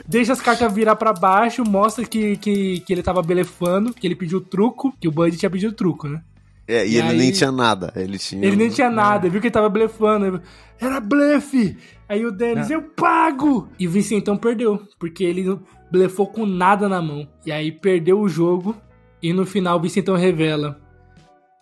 [0.07, 4.15] Deixa as cartas virar pra baixo, mostra que, que, que ele tava belefando, que ele
[4.15, 6.21] pediu truco, que o Bud tinha pedido truco, né?
[6.65, 7.91] É, e, E ele aí- nem tinha nada.
[7.97, 8.45] Ele tinha.
[8.45, 10.41] Ele nem tinha nada, viu que ele tava blefando.
[10.79, 11.77] Era blefe!
[12.11, 13.69] Aí o Dennis, eu pago!
[13.79, 15.57] E o Vicentão perdeu, porque ele
[15.89, 17.25] blefou com nada na mão.
[17.45, 18.75] E aí perdeu o jogo,
[19.23, 20.77] e no final o Vicentão revela: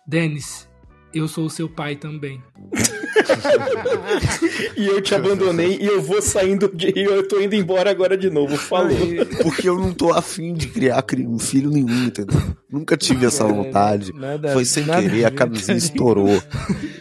[0.04, 0.68] Dennis,
[1.14, 2.42] eu sou o seu pai também.
[4.76, 6.92] E eu te abandonei e eu vou saindo de.
[6.94, 8.56] e Eu tô indo embora agora de novo.
[8.56, 8.96] Falou.
[9.42, 12.40] Porque eu não tô afim de criar cri- um filho nenhum, entendeu?
[12.70, 14.12] Nunca tive essa vontade.
[14.14, 16.40] nada- Foi sem nada querer, a camisinha estourou.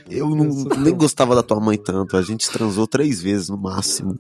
[0.10, 0.46] Eu não,
[0.80, 2.18] nem gostava da tua mãe tanto.
[2.18, 4.18] A gente transou três vezes no máximo.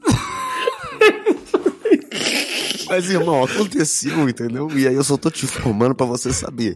[2.88, 4.68] Mas, irmão, aconteceu, entendeu?
[4.76, 6.76] E aí eu só tô te informando pra você saber.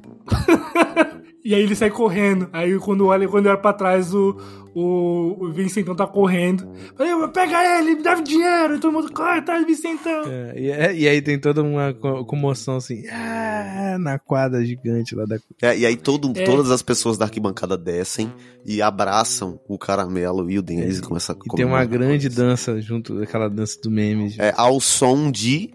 [1.43, 2.47] E aí ele sai correndo.
[2.53, 4.37] Aí quando olha, quando olha pra trás, o,
[4.75, 6.67] o, o Vicentão tá correndo.
[6.97, 8.75] Falei, pega ele, me dá dinheiro.
[8.75, 10.23] E todo mundo corre atrás do Vicentão.
[10.27, 15.15] É, e, é- e aí tem toda uma co- comoção assim, ah, na quadra gigante
[15.15, 15.37] lá da.
[15.61, 16.43] É, e aí todo, É.
[16.43, 18.31] todas as pessoas da arquibancada descem
[18.65, 22.79] e abraçam o caramelo e o Denis e começam a E tem uma grande dança
[22.81, 24.35] junto, aquela dança do meme.
[24.39, 25.69] É, ao som de.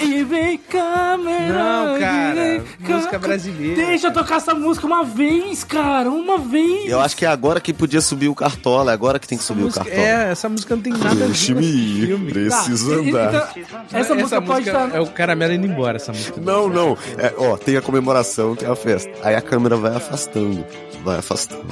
[0.00, 1.52] E vem câmera.
[1.52, 3.76] Não, cara, música brasileira.
[3.86, 6.10] Deixa eu tocar essa música uma vez, cara.
[6.10, 6.88] Uma vez.
[6.88, 9.44] Eu acho que é agora que podia subir o cartola, é agora que tem que
[9.44, 10.06] subir Música- o cartola.
[10.06, 11.64] é, essa música não tem nada a ver filme.
[11.66, 13.52] ir, preciso Tá, andar.
[13.56, 14.94] então, essa, música pode estar.
[14.94, 16.40] é o caramelo indo embora, essa música.
[16.40, 16.96] Não, não.
[17.18, 19.10] É, ó, tem a comemoração, tem a festa.
[19.22, 20.64] Aí a câmera vai afastando,
[21.04, 21.66] vai afastando.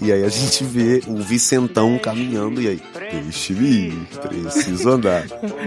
[0.00, 5.24] E aí a gente vê o Vicentão caminhando e aí, deixe-me ir, preciso andar.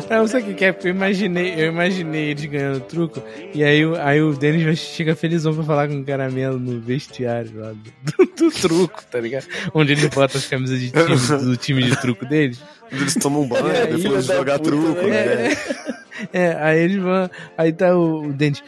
[0.10, 0.78] Não, sabe o que é?
[0.84, 3.24] Eu imaginei, eu imaginei eles ganhando truco,
[3.54, 7.52] e aí, o- aí o Denis chega felizão pra falar com o caramelo no vestiário
[7.56, 7.78] lá do,
[8.36, 9.45] do- do truco, tá ligado?
[9.74, 11.06] Onde ele bota as camisas de time,
[11.46, 12.62] do time de truco deles.
[12.92, 15.36] Eles tomam banho, É, depois filha de jogar puta, truco, né?
[15.36, 15.58] né?
[16.34, 17.30] É, aí eles vão.
[17.58, 18.64] Aí tá o, o Denis.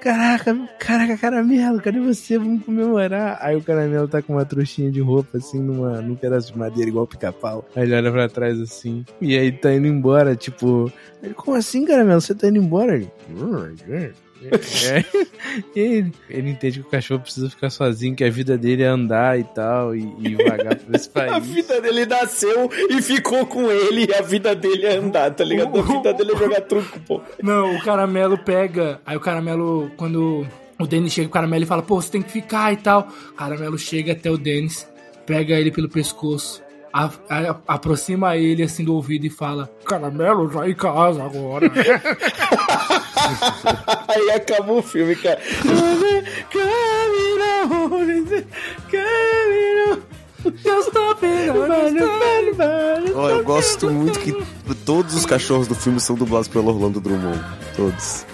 [0.00, 2.36] Caraca, caraca, caramelo, cadê você?
[2.38, 3.38] Vamos comemorar.
[3.40, 6.90] Aí o caramelo tá com uma trouxinha de roupa, assim, numa, num pedaço de madeira,
[6.90, 7.66] igual pica-pau.
[7.74, 9.02] Aí ele olha pra trás assim.
[9.18, 10.92] E aí tá indo embora, tipo.
[11.22, 12.20] Ele, como assim, caramelo?
[12.20, 12.96] Você tá indo embora?
[12.96, 13.10] Ele,
[14.48, 15.04] é.
[15.74, 18.86] E ele, ele entende que o cachorro precisa ficar sozinho, que a vida dele é
[18.86, 21.46] andar e tal, e, e vagar por esse A país.
[21.46, 25.78] vida dele nasceu e ficou com ele e a vida dele é andar, tá ligado?
[25.78, 27.20] A vida dele é jogar truco, pô.
[27.42, 29.00] Não, o caramelo pega.
[29.04, 30.46] Aí o caramelo, quando
[30.78, 33.08] o Denis chega, o caramelo e fala, pô, você tem que ficar e tal.
[33.30, 34.88] O caramelo chega até o Denis,
[35.26, 36.63] pega ele pelo pescoço
[36.94, 41.70] a- a- aproxima ele assim do ouvido e fala: Caramelo já em casa agora.
[44.08, 45.40] Aí acabou o filme, cara.
[50.64, 51.54] Eu estou vendo,
[53.14, 54.32] Ó, eu gosto muito que
[54.84, 57.42] todos os cachorros do filme são dublados pelo Orlando Drummond.
[57.74, 58.26] Todos.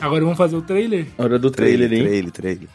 [0.00, 1.06] Agora vamos fazer o trailer?
[1.16, 2.04] Hora do trailer, hein?
[2.04, 2.68] Trailer, trailer.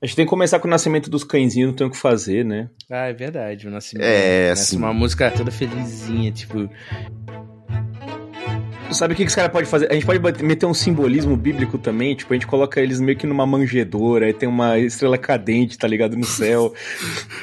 [0.00, 2.44] A gente tem que começar com o nascimento dos cãezinhos, não tem o que fazer,
[2.44, 2.68] né?
[2.90, 4.04] Ah, é verdade, o Nascimento.
[4.06, 4.76] É, Nasce sim.
[4.76, 6.68] Uma música toda felizinha, tipo.
[8.92, 9.90] Sabe o que, que os caras podem fazer?
[9.90, 13.26] A gente pode meter um simbolismo bíblico também, tipo, a gente coloca eles meio que
[13.26, 16.72] numa manjedoura, aí tem uma estrela cadente, tá ligado, no céu.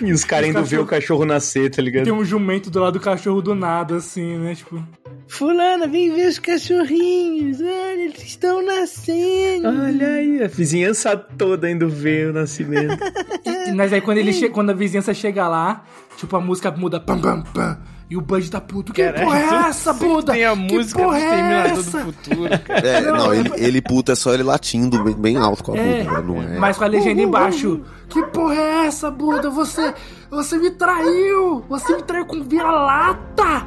[0.01, 2.05] e os caras indo ver o cachorro nascer, tá ligado?
[2.05, 4.55] Tem um jumento do lado do cachorro do nada, assim, né?
[4.55, 4.81] Tipo.
[5.27, 7.59] Fulana, vem ver os cachorrinhos.
[7.59, 9.67] Olha, eles estão nascendo.
[9.67, 13.03] Olha aí, a vizinhança toda indo ver o nascimento.
[13.45, 14.49] E- Mas aí quando ele che...
[14.49, 15.83] quando a vizinhança chega lá,
[16.17, 17.77] tipo, a música muda pam pam pam.
[18.09, 18.93] E o Bud tá puto.
[18.93, 20.33] Que porra é essa, Buda?
[20.33, 21.99] Tem a que música do porra é do essa?
[21.99, 22.87] Futuro, cara.
[22.87, 25.77] É, Não, não, ele, ele puta é só ele latindo bem, bem alto com a
[25.77, 26.59] É, boca, não é?
[26.59, 27.81] mas com a legenda embaixo.
[28.09, 29.49] Que porra é essa, Buda?
[29.49, 29.95] Você,
[30.29, 31.63] você me traiu!
[31.67, 33.65] Você me traiu com vira-lata!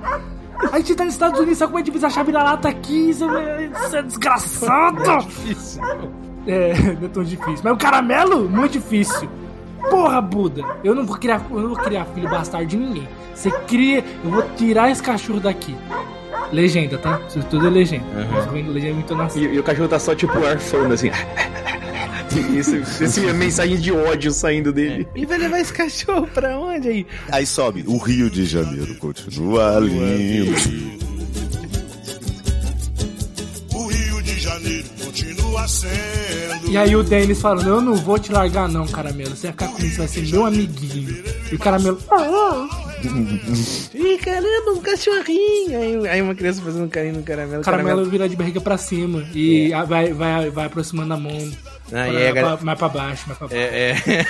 [0.73, 3.11] A gente tá nos Estados Unidos, sabe como é difícil achar vira-lata aqui?
[3.11, 5.19] Isso é, isso é desgraçado!
[5.27, 5.83] Difícil.
[6.47, 7.61] É, não é tão difícil.
[7.63, 9.29] Mas o caramelo, muito difícil.
[9.91, 13.09] Porra, Buda, eu não vou criar, eu não vou criar filho bastardo de ninguém.
[13.35, 15.77] Você cria, eu vou tirar esse cachorro daqui.
[16.53, 17.21] Legenda, tá?
[17.29, 18.05] Isso tudo é legenda.
[18.53, 19.43] Vem legenda e entonação.
[19.43, 21.11] E, e o cachorro tá só, tipo, arfando, assim.
[22.59, 25.07] Isso, esse mensagem de ódio saindo dele.
[25.14, 27.07] E vai levar esse cachorro pra onde aí?
[27.30, 30.53] Aí sobe, o Rio de Janeiro continua lindo.
[33.74, 36.70] O Rio de Janeiro continua sendo.
[36.70, 39.30] E aí o Denis falando, eu não vou te largar não, caramelo.
[39.37, 41.24] Você vai ficar comigo, você vai ser meu amiguinho.
[41.51, 41.99] E o caramelo.
[42.11, 42.87] "Ah, ah."
[43.95, 45.78] Ih, caramba, um cachorrinho.
[45.78, 47.61] Aí, aí uma criança fazendo carinho no caramelo.
[47.61, 49.22] O caramelo vira de barriga pra cima.
[49.34, 51.39] E a- vai, vai, vai aproximando a mão.
[51.87, 53.62] E pra- galera- pra- mais pra baixo, mais pra baixo.
[53.62, 53.97] É, é.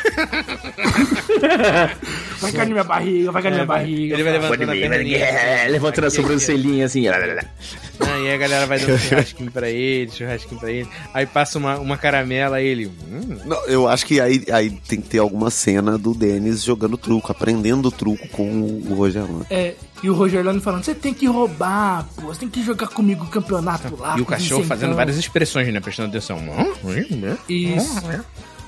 [2.41, 4.15] Vai cair na minha barriga, vai cair na minha barriga.
[4.15, 5.19] Ele vai levantando a perninha.
[5.19, 7.03] É, levantando a sobrancelhinha, assim.
[7.03, 10.87] E aí a galera vai dando churrasquinho pra ele, churrasquinho pra ele.
[11.15, 12.87] Aí passa uma, uma caramela, aí ele.
[12.87, 16.99] Hum, Não, eu acho que aí, aí tem que ter alguma cena do Denis jogando
[16.99, 19.47] truco, aprendendo o truco com o Rogerland.
[19.51, 23.25] É, e o Roger falando, você tem que roubar, pô, você tem que jogar comigo
[23.25, 24.17] o campeonato lá.
[24.19, 25.81] e o cachorro Vicentão." fazendo várias expressões, né?
[25.81, 26.39] Prestando atenção.
[26.39, 27.37] Hum.
[27.49, 28.03] Isso.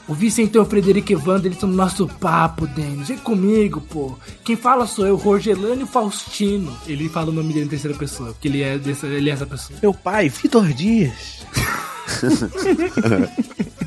[0.06, 3.08] O Vicentão e o Frederico Evandro, eles estão no nosso papo, Denis.
[3.08, 4.18] Vem comigo, pô.
[4.42, 6.74] Quem fala sou eu, Rogelano e Faustino.
[6.86, 9.44] Ele fala o nome dele em terceira pessoa, porque ele é, dessa, ele é essa
[9.44, 9.78] pessoa.
[9.82, 11.46] Meu pai, Vitor Dias.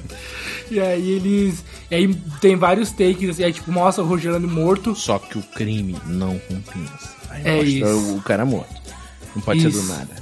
[0.71, 1.65] E aí eles.
[1.91, 4.95] E aí tem vários takes, assim, aí tipo, mostra o Rogelano morto.
[4.95, 7.20] Só que o crime não compensa.
[7.31, 8.15] Aí É mostra isso.
[8.17, 8.81] o cara morto.
[9.35, 9.81] Não pode ser Isso.
[9.81, 10.15] do nada.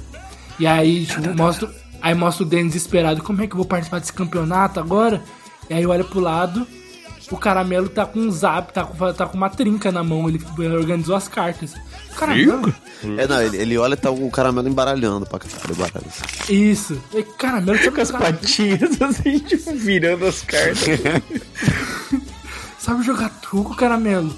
[0.58, 1.70] E aí, tipo, mostra.
[2.00, 3.22] Aí mostra o Denis desesperado.
[3.22, 5.22] Como é que eu vou participar desse campeonato agora?
[5.68, 6.66] E aí olha pro lado.
[7.30, 10.28] O caramelo tá com um zap, tá com, tá com uma trinca na mão.
[10.28, 10.40] Ele
[10.76, 11.74] organizou as cartas.
[12.10, 12.74] O caramelo.
[13.18, 16.06] É, não, ele, ele olha e tá o caramelo embaralhando pra caralho, baralho.
[16.48, 17.00] Isso.
[17.14, 20.78] E caramelo sabe, Com as jogar, patinhas, assim, tipo, virando as cartas.
[22.78, 24.34] sabe jogar truco, caramelo?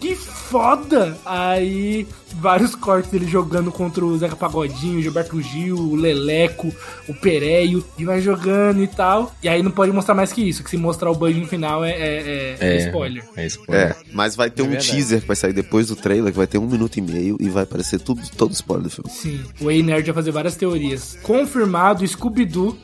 [0.00, 1.16] Que foda!
[1.24, 6.72] Aí, vários cortes dele jogando contra o Zeca Pagodinho, o Gilberto Gil, o Leleco,
[7.08, 9.34] o Pereio, e vai jogando e tal.
[9.42, 11.84] E aí não pode mostrar mais que isso, que se mostrar o Bud no final
[11.84, 13.24] é, é- é spoiler.
[13.36, 13.86] É spoiler.
[13.90, 14.90] É, mas vai ter um verdade.
[14.90, 17.48] teaser que vai sair depois do trailer, que vai ter um minuto e meio e
[17.48, 19.10] vai aparecer tudo, todo spoiler do filme.
[19.10, 21.18] Sim, o Ei Nerd vai fazer várias teorias.
[21.22, 22.76] Confirmado, Scooby-Doo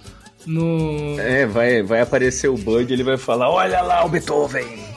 [0.47, 1.19] no...
[1.21, 4.92] É, vai, vai aparecer o Bud e ele vai falar: Olha lá o Beethoven.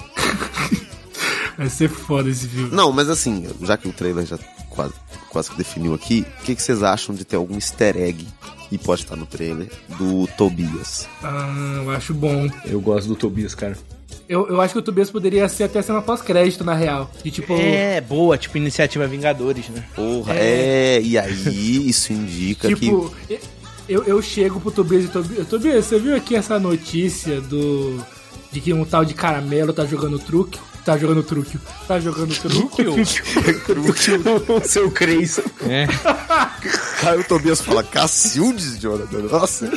[1.57, 2.69] Vai ser foda esse filme.
[2.71, 4.37] Não, mas assim, já que o trailer já
[4.69, 4.93] quase,
[5.29, 8.27] quase que definiu aqui, o que, que vocês acham de ter algum easter egg,
[8.71, 11.07] e pode estar no trailer, do Tobias?
[11.23, 12.47] Ah, eu acho bom.
[12.65, 13.77] Eu gosto do Tobias, cara.
[14.27, 17.11] Eu, eu acho que o Tobias poderia ser até cena pós-crédito, na real.
[17.23, 17.53] E tipo...
[17.53, 19.83] É, boa, tipo iniciativa Vingadores, né?
[19.95, 22.75] Porra, é, e aí isso indica que...
[22.75, 23.13] Tipo,
[23.87, 28.03] eu, eu chego pro Tobias e Tobias, Tobias, você viu aqui essa notícia do.
[28.51, 30.59] De que um tal de caramelo tá jogando truque?
[30.85, 31.57] Tá jogando truque.
[31.87, 32.83] Tá jogando truque.
[34.51, 35.41] o seu Creyson.
[35.67, 35.87] É.
[37.07, 39.19] Aí o Tobias fala, Cacildes, Jonathan.
[39.23, 39.67] Nossa,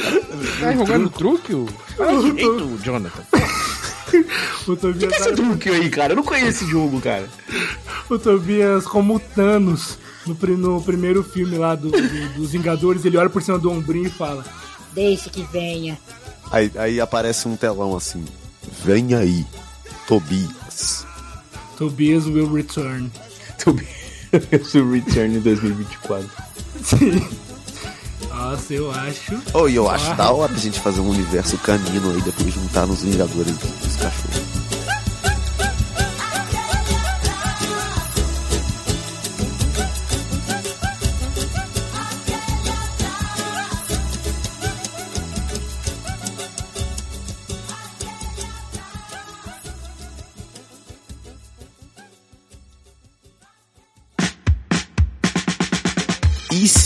[0.60, 1.54] Tá jogando truque?
[1.54, 3.22] o- Fala direito, Jonathan.
[4.66, 6.12] o, Tobias, que é esse truque aí, cara?
[6.12, 7.26] Eu não conheço esse jogo, cara.
[8.10, 13.16] o Tobias como o Thanos No, no primeiro filme lá do, do- dos Vingadores, ele
[13.16, 14.44] olha por cima do ombrinho e fala:
[14.92, 15.98] Deixe que venha.
[16.50, 18.22] Aí, aí aparece um telão assim.
[18.84, 19.46] Vem aí,
[20.78, 21.06] Tobias.
[21.76, 23.10] Tobias will return.
[24.74, 26.28] o Return em 2024.
[28.28, 29.42] Nossa, eu acho.
[29.54, 30.14] Oh, e eu acho Ah.
[30.14, 34.57] da hora a gente fazer um universo canino aí, depois juntar nos Vingadores dos cachorros.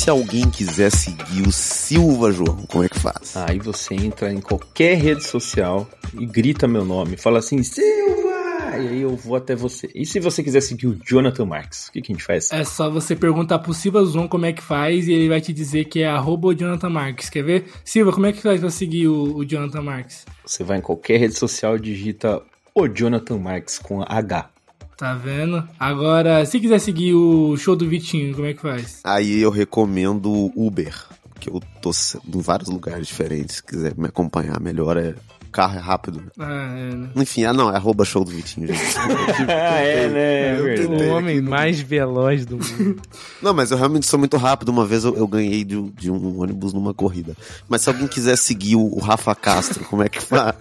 [0.03, 3.37] Se alguém quiser seguir o Silva João, como é que faz?
[3.37, 7.17] Aí você entra em qualquer rede social e grita meu nome.
[7.17, 8.79] Fala assim, Silva!
[8.81, 9.89] E aí eu vou até você.
[9.95, 11.87] E se você quiser seguir o Jonathan Marks?
[11.87, 12.51] O que, que a gente faz?
[12.51, 15.53] É só você perguntar pro Silva Zoom como é que faz e ele vai te
[15.53, 17.31] dizer que é arroba o Jonathan Marques.
[17.31, 17.67] Quer ver?
[17.85, 20.27] Silva, como é que faz pra seguir o, o Jonathan Marques?
[20.45, 22.43] Você vai em qualquer rede social e digita
[22.75, 24.51] o Jonathan Marks com H.
[24.97, 25.67] Tá vendo?
[25.79, 29.01] Agora, se quiser seguir o show do Vitinho, como é que faz?
[29.05, 30.95] Aí eu recomendo o Uber,
[31.41, 31.91] que eu tô
[32.27, 33.57] em vários lugares diferentes.
[33.57, 35.15] Se quiser me acompanhar melhor, é
[35.53, 36.23] carro é rápido.
[36.39, 37.11] Ah, é, né?
[37.15, 38.97] Enfim, ah não, é arroba show do Vitinho, gente.
[39.49, 40.59] Ah, é, né?
[40.59, 43.03] Eu tentei O aqui homem mais veloz do mundo.
[43.43, 44.71] Não, mas eu realmente sou muito rápido.
[44.71, 47.37] Uma vez eu, eu ganhei de, de um ônibus numa corrida.
[47.69, 50.55] Mas se alguém quiser seguir o, o Rafa Castro, como é que faz?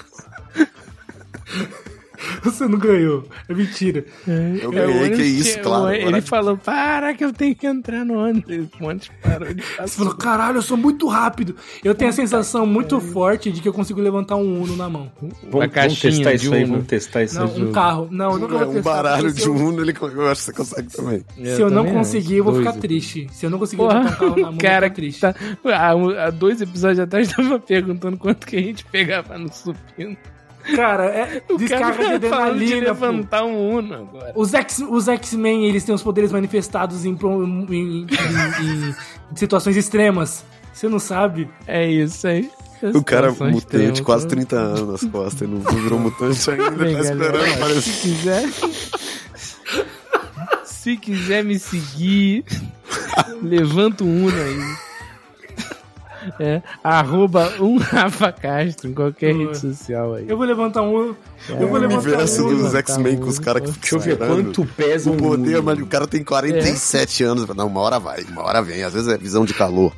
[2.44, 3.24] Você não ganhou.
[3.50, 4.06] É mentira.
[4.28, 5.94] Eu É, o ganhei, que ônibus isso, que- claro.
[5.94, 8.68] Ele agora- falou, para que eu tenho que entrar no ônibus.
[8.80, 9.98] O ônibus parou de Você passar.
[9.98, 11.56] falou, caralho, eu sou muito rápido.
[11.84, 15.12] Eu tenho a sensação muito forte de que eu consigo levantar um Uno na mão.
[15.22, 15.38] Vamos,
[15.74, 17.64] vamos testar isso aí, vamos testar isso Não, aí.
[17.64, 18.08] um carro.
[18.12, 20.90] Não, eu nunca vou um baralho de eu- Uno, ele, eu acho que você consegue
[20.90, 21.24] também.
[21.36, 23.28] Se eu não conseguir, eu vou ficar triste.
[23.32, 25.22] Se eu não conseguir levantar um carro na mão, o cara eu vou triste.
[25.22, 25.36] tá...
[25.66, 30.16] Há, há dois episódios atrás tava perguntando quanto que a gente pegava no supino.
[30.76, 33.06] Cara, é O descarga cara de de adrenalina, pô.
[33.06, 34.32] levantar um Uno agora.
[34.36, 38.96] Os X- os X-Men, eles têm os poderes manifestados em, em- em- em- em
[39.36, 40.44] situações extremas.
[40.74, 41.50] Você não sabe?
[41.68, 42.50] É isso aí.
[42.96, 47.32] O cara mutante, quase 30 anos nas costas, não virou mutante ainda, Bem, tá esperando
[47.34, 47.82] galera, aparecer.
[47.82, 48.50] se quiser...
[50.66, 52.44] se quiser me seguir,
[53.42, 54.91] levanta o Uno aí.
[56.40, 60.26] É, arroba um Rafa Castro em qualquer rede social aí.
[60.28, 61.16] Eu vou levantar um.
[61.50, 62.58] Eu vou O levantar universo um.
[62.58, 65.64] dos X-Men com os caras que Deixa eu ver quanto pesa o um poder, Uno.
[65.64, 67.48] mas o cara tem 47 anos.
[67.48, 68.84] Não, uma hora vai, uma hora vem.
[68.84, 69.92] Às vezes é visão de calor.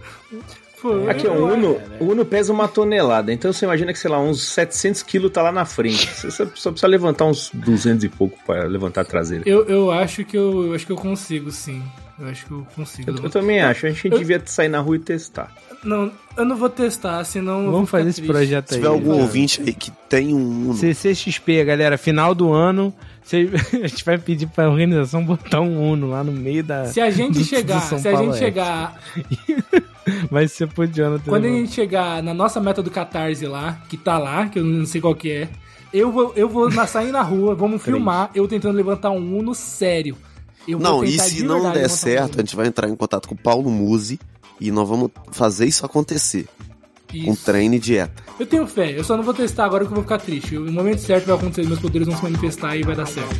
[0.82, 4.00] Pô, Aqui, ó, eu- o Uno, o Uno pesa uma tonelada, então você imagina que,
[4.00, 6.10] sei lá, uns 700 quilos tá lá na frente.
[6.14, 9.44] Você só, precisa levantar uns 200 e pouco para levantar a traseira.
[9.48, 11.82] Eu, eu acho que eu, eu acho que eu consigo, sim.
[12.20, 13.12] Eu acho que eu consigo.
[13.12, 15.52] Eu, eu também acho, a gente devia sair na rua e testar.
[15.84, 17.58] Não, eu não vou testar, senão.
[17.60, 18.32] eu vou Vamos ficar fazer esse triste.
[18.34, 18.80] projeto Se aí.
[18.80, 19.22] tiver algum cara.
[19.24, 22.94] ouvinte aí que tem um Uno, CCXP, galera, final do ano.
[23.24, 23.50] cê-
[23.84, 26.86] a gente vai pedir pra organização botar um Uno lá no meio da.
[26.86, 28.98] Se a gente do- chegar, do se a gente chegar,
[30.30, 31.30] Vai ser pro Jonathan.
[31.30, 34.64] quando a gente chegar na nossa meta do Catarse lá, que tá lá, que eu
[34.66, 35.50] não sei qual que é,
[35.94, 39.54] eu vou, eu vou na, sair na rua, vamos filmar, eu tentando levantar um Uno
[39.56, 40.18] sério.
[40.68, 42.96] Eu vou Não, e se de não der um certo, a gente vai entrar em
[42.96, 44.20] contato com o Paulo Musi
[44.60, 46.48] e nós vamos fazer isso acontecer.
[47.12, 47.46] Com Isso.
[47.46, 48.24] treino e dieta.
[48.40, 50.56] Eu tenho fé, eu só não vou testar agora que eu vou ficar triste.
[50.56, 53.36] No momento certo vai acontecer, meus poderes vão se manifestar e vai dar certo.